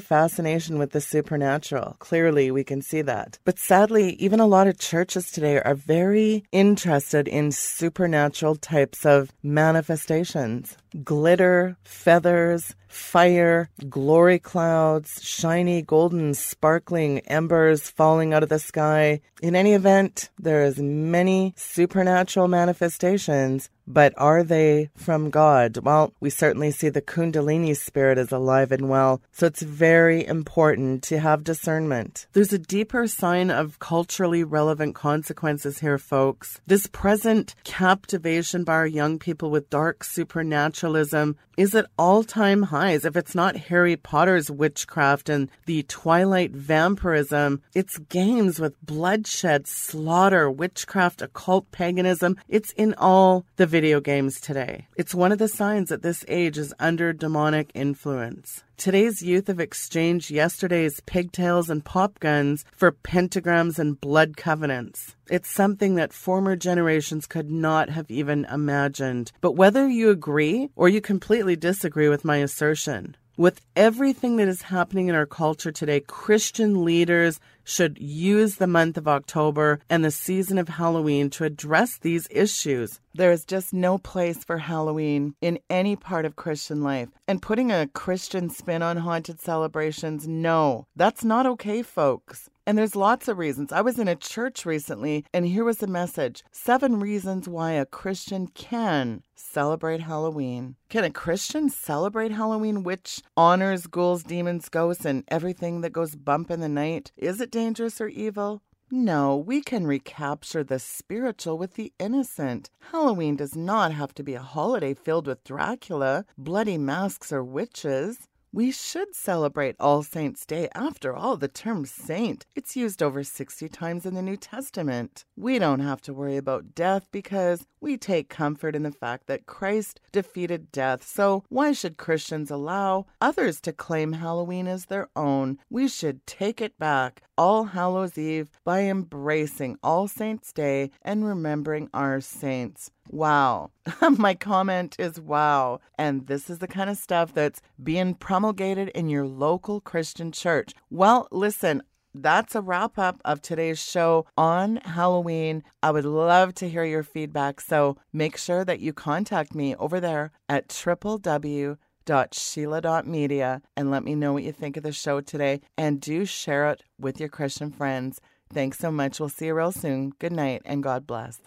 fascination 0.00 0.78
with 0.78 0.92
the 0.92 1.00
supernatural. 1.00 1.96
Clearly, 1.98 2.50
we 2.50 2.64
can 2.64 2.80
see 2.80 3.02
that. 3.02 3.38
But 3.44 3.58
sadly, 3.58 3.93
even 4.02 4.40
a 4.40 4.46
lot 4.46 4.66
of 4.66 4.78
churches 4.78 5.30
today 5.30 5.60
are 5.60 5.74
very 5.74 6.44
interested 6.52 7.28
in 7.28 7.52
supernatural 7.52 8.56
types 8.56 9.06
of 9.06 9.32
manifestations. 9.42 10.76
Glitter, 11.02 11.76
feathers, 11.84 12.74
fire, 12.94 13.68
glory 13.88 14.38
clouds, 14.38 15.22
shiny, 15.22 15.82
golden, 15.82 16.34
sparkling 16.34 17.18
embers 17.20 17.90
falling 17.90 18.32
out 18.32 18.42
of 18.42 18.48
the 18.48 18.58
sky. 18.58 19.20
In 19.42 19.56
any 19.56 19.74
event, 19.74 20.30
there 20.38 20.62
is 20.64 20.78
many 20.78 21.54
supernatural 21.56 22.48
manifestations 22.48 23.68
but 23.86 24.14
are 24.16 24.42
they 24.42 24.90
from 24.96 25.30
God? 25.30 25.78
Well, 25.78 26.12
we 26.20 26.30
certainly 26.30 26.70
see 26.70 26.88
the 26.88 27.02
Kundalini 27.02 27.76
spirit 27.76 28.18
is 28.18 28.32
alive 28.32 28.72
and 28.72 28.88
well, 28.88 29.20
so 29.32 29.46
it's 29.46 29.62
very 29.62 30.26
important 30.26 31.02
to 31.04 31.18
have 31.18 31.44
discernment. 31.44 32.26
There's 32.32 32.52
a 32.52 32.58
deeper 32.58 33.06
sign 33.06 33.50
of 33.50 33.78
culturally 33.78 34.44
relevant 34.44 34.94
consequences 34.94 35.78
here, 35.80 35.98
folks. 35.98 36.60
This 36.66 36.86
present 36.86 37.54
captivation 37.64 38.64
by 38.64 38.74
our 38.74 38.86
young 38.86 39.18
people 39.18 39.50
with 39.50 39.70
dark 39.70 40.04
supernaturalism 40.04 41.36
is 41.56 41.74
at 41.74 41.86
all 41.98 42.24
time 42.24 42.64
If 42.84 43.16
it's 43.16 43.34
not 43.34 43.56
Harry 43.56 43.96
Potter's 43.96 44.50
witchcraft 44.50 45.30
and 45.30 45.48
the 45.64 45.84
Twilight 45.84 46.50
vampirism, 46.50 47.62
it's 47.74 47.96
games 47.96 48.60
with 48.60 48.80
bloodshed, 48.84 49.66
slaughter, 49.66 50.50
witchcraft, 50.50 51.22
occult 51.22 51.70
paganism. 51.70 52.36
It's 52.46 52.72
in 52.72 52.94
all 52.98 53.46
the 53.56 53.66
video 53.66 54.00
games 54.00 54.38
today. 54.38 54.86
It's 54.96 55.14
one 55.14 55.32
of 55.32 55.38
the 55.38 55.48
signs 55.48 55.88
that 55.88 56.02
this 56.02 56.26
age 56.28 56.58
is 56.58 56.74
under 56.78 57.14
demonic 57.14 57.70
influence. 57.74 58.62
Today's 58.76 59.22
youth 59.22 59.46
have 59.46 59.60
exchanged 59.60 60.30
yesterday's 60.30 61.00
pigtails 61.06 61.70
and 61.70 61.84
pop 61.84 62.18
guns 62.18 62.64
for 62.72 62.92
pentagrams 62.92 63.78
and 63.78 64.00
blood 64.00 64.36
covenants. 64.36 65.14
It's 65.30 65.48
something 65.48 65.94
that 65.94 66.12
former 66.12 66.56
generations 66.56 67.26
could 67.26 67.50
not 67.50 67.88
have 67.88 68.10
even 68.10 68.44
imagined. 68.46 69.32
But 69.40 69.52
whether 69.52 69.88
you 69.88 70.10
agree 70.10 70.70
or 70.74 70.88
you 70.88 71.00
completely 71.00 71.56
disagree 71.56 72.08
with 72.08 72.24
my 72.24 72.38
assertion, 72.38 73.16
with 73.36 73.60
everything 73.74 74.36
that 74.36 74.48
is 74.48 74.62
happening 74.62 75.08
in 75.08 75.14
our 75.14 75.26
culture 75.26 75.72
today, 75.72 76.00
Christian 76.00 76.84
leaders 76.84 77.40
should 77.64 77.98
use 77.98 78.56
the 78.56 78.66
month 78.66 78.96
of 78.96 79.08
October 79.08 79.80
and 79.88 80.04
the 80.04 80.10
season 80.10 80.58
of 80.58 80.68
Halloween 80.68 81.30
to 81.30 81.44
address 81.44 81.98
these 81.98 82.28
issues. 82.30 83.00
There 83.14 83.32
is 83.32 83.44
just 83.44 83.72
no 83.72 83.98
place 83.98 84.44
for 84.44 84.58
Halloween 84.58 85.34
in 85.40 85.58
any 85.70 85.96
part 85.96 86.24
of 86.24 86.36
Christian 86.36 86.82
life. 86.82 87.08
And 87.26 87.40
putting 87.40 87.72
a 87.72 87.88
Christian 87.88 88.50
spin 88.50 88.82
on 88.82 88.98
haunted 88.98 89.40
celebrations, 89.40 90.28
no, 90.28 90.86
that's 90.94 91.24
not 91.24 91.46
okay, 91.46 91.82
folks. 91.82 92.50
And 92.66 92.78
there's 92.78 92.96
lots 92.96 93.28
of 93.28 93.36
reasons. 93.36 93.72
I 93.72 93.82
was 93.82 93.98
in 93.98 94.08
a 94.08 94.16
church 94.16 94.64
recently, 94.64 95.26
and 95.34 95.46
here 95.46 95.64
was 95.64 95.78
the 95.78 95.86
message 95.86 96.42
Seven 96.50 96.98
reasons 96.98 97.46
why 97.46 97.72
a 97.72 97.84
Christian 97.84 98.46
can 98.46 99.22
celebrate 99.34 100.00
Halloween. 100.00 100.76
Can 100.88 101.04
a 101.04 101.10
Christian 101.10 101.68
celebrate 101.68 102.32
Halloween, 102.32 102.82
which 102.82 103.20
honors 103.36 103.86
ghouls, 103.86 104.22
demons, 104.22 104.70
ghosts, 104.70 105.04
and 105.04 105.24
everything 105.28 105.82
that 105.82 105.92
goes 105.92 106.16
bump 106.16 106.50
in 106.50 106.60
the 106.60 106.68
night? 106.68 107.12
Is 107.18 107.40
it 107.40 107.50
dangerous 107.50 108.00
or 108.00 108.08
evil? 108.08 108.62
No, 108.90 109.36
we 109.36 109.60
can 109.60 109.86
recapture 109.86 110.62
the 110.62 110.78
spiritual 110.78 111.58
with 111.58 111.74
the 111.74 111.92
innocent. 111.98 112.70
Halloween 112.92 113.36
does 113.36 113.56
not 113.56 113.92
have 113.92 114.14
to 114.14 114.22
be 114.22 114.34
a 114.34 114.40
holiday 114.40 114.94
filled 114.94 115.26
with 115.26 115.42
Dracula, 115.44 116.24
bloody 116.38 116.78
masks, 116.78 117.32
or 117.32 117.42
witches. 117.42 118.28
We 118.54 118.70
should 118.70 119.16
celebrate 119.16 119.74
All 119.80 120.04
Saints' 120.04 120.46
Day. 120.46 120.68
After 120.76 121.12
all, 121.12 121.36
the 121.36 121.48
term 121.48 121.84
saint, 121.86 122.46
it's 122.54 122.76
used 122.76 123.02
over 123.02 123.24
60 123.24 123.68
times 123.68 124.06
in 124.06 124.14
the 124.14 124.22
New 124.22 124.36
Testament. 124.36 125.24
We 125.36 125.58
don't 125.58 125.80
have 125.80 126.00
to 126.02 126.14
worry 126.14 126.36
about 126.36 126.72
death 126.72 127.08
because 127.10 127.66
we 127.80 127.96
take 127.96 128.28
comfort 128.28 128.76
in 128.76 128.84
the 128.84 128.92
fact 128.92 129.26
that 129.26 129.46
Christ 129.46 130.00
defeated 130.12 130.70
death. 130.70 131.04
So, 131.04 131.42
why 131.48 131.72
should 131.72 131.96
Christians 131.96 132.48
allow 132.48 133.06
others 133.20 133.60
to 133.62 133.72
claim 133.72 134.12
Halloween 134.12 134.68
as 134.68 134.84
their 134.84 135.08
own? 135.16 135.58
We 135.68 135.88
should 135.88 136.24
take 136.24 136.60
it 136.60 136.78
back 136.78 137.22
All 137.36 137.64
Hallows 137.64 138.16
Eve 138.16 138.50
by 138.62 138.82
embracing 138.82 139.78
All 139.82 140.06
Saints' 140.06 140.52
Day 140.52 140.92
and 141.02 141.26
remembering 141.26 141.90
our 141.92 142.20
saints. 142.20 142.92
Wow. 143.10 143.70
My 144.18 144.34
comment 144.34 144.96
is 144.98 145.20
wow. 145.20 145.80
And 145.98 146.26
this 146.26 146.50
is 146.50 146.58
the 146.58 146.68
kind 146.68 146.90
of 146.90 146.96
stuff 146.96 147.34
that's 147.34 147.60
being 147.82 148.14
promulgated 148.14 148.88
in 148.90 149.08
your 149.08 149.26
local 149.26 149.80
Christian 149.80 150.30
church. 150.32 150.72
Well, 150.90 151.28
listen, 151.30 151.82
that's 152.14 152.54
a 152.54 152.60
wrap 152.60 152.98
up 152.98 153.20
of 153.24 153.40
today's 153.42 153.82
show 153.82 154.26
on 154.36 154.76
Halloween. 154.84 155.64
I 155.82 155.90
would 155.90 156.04
love 156.04 156.54
to 156.54 156.68
hear 156.68 156.84
your 156.84 157.02
feedback. 157.02 157.60
So 157.60 157.96
make 158.12 158.36
sure 158.36 158.64
that 158.64 158.78
you 158.80 158.92
contact 158.92 159.52
me 159.54 159.74
over 159.76 160.00
there 160.00 160.32
at 160.48 160.68
www.sheila.media 160.68 163.62
and 163.76 163.90
let 163.90 164.04
me 164.04 164.14
know 164.14 164.32
what 164.32 164.44
you 164.44 164.52
think 164.52 164.76
of 164.76 164.84
the 164.84 164.92
show 164.92 165.20
today. 165.20 165.60
And 165.76 166.00
do 166.00 166.24
share 166.24 166.70
it 166.70 166.84
with 166.98 167.18
your 167.18 167.28
Christian 167.28 167.72
friends. 167.72 168.20
Thanks 168.52 168.78
so 168.78 168.92
much. 168.92 169.18
We'll 169.18 169.28
see 169.28 169.46
you 169.46 169.54
real 169.54 169.72
soon. 169.72 170.12
Good 170.18 170.32
night 170.32 170.62
and 170.64 170.82
God 170.82 171.06
bless. 171.06 171.40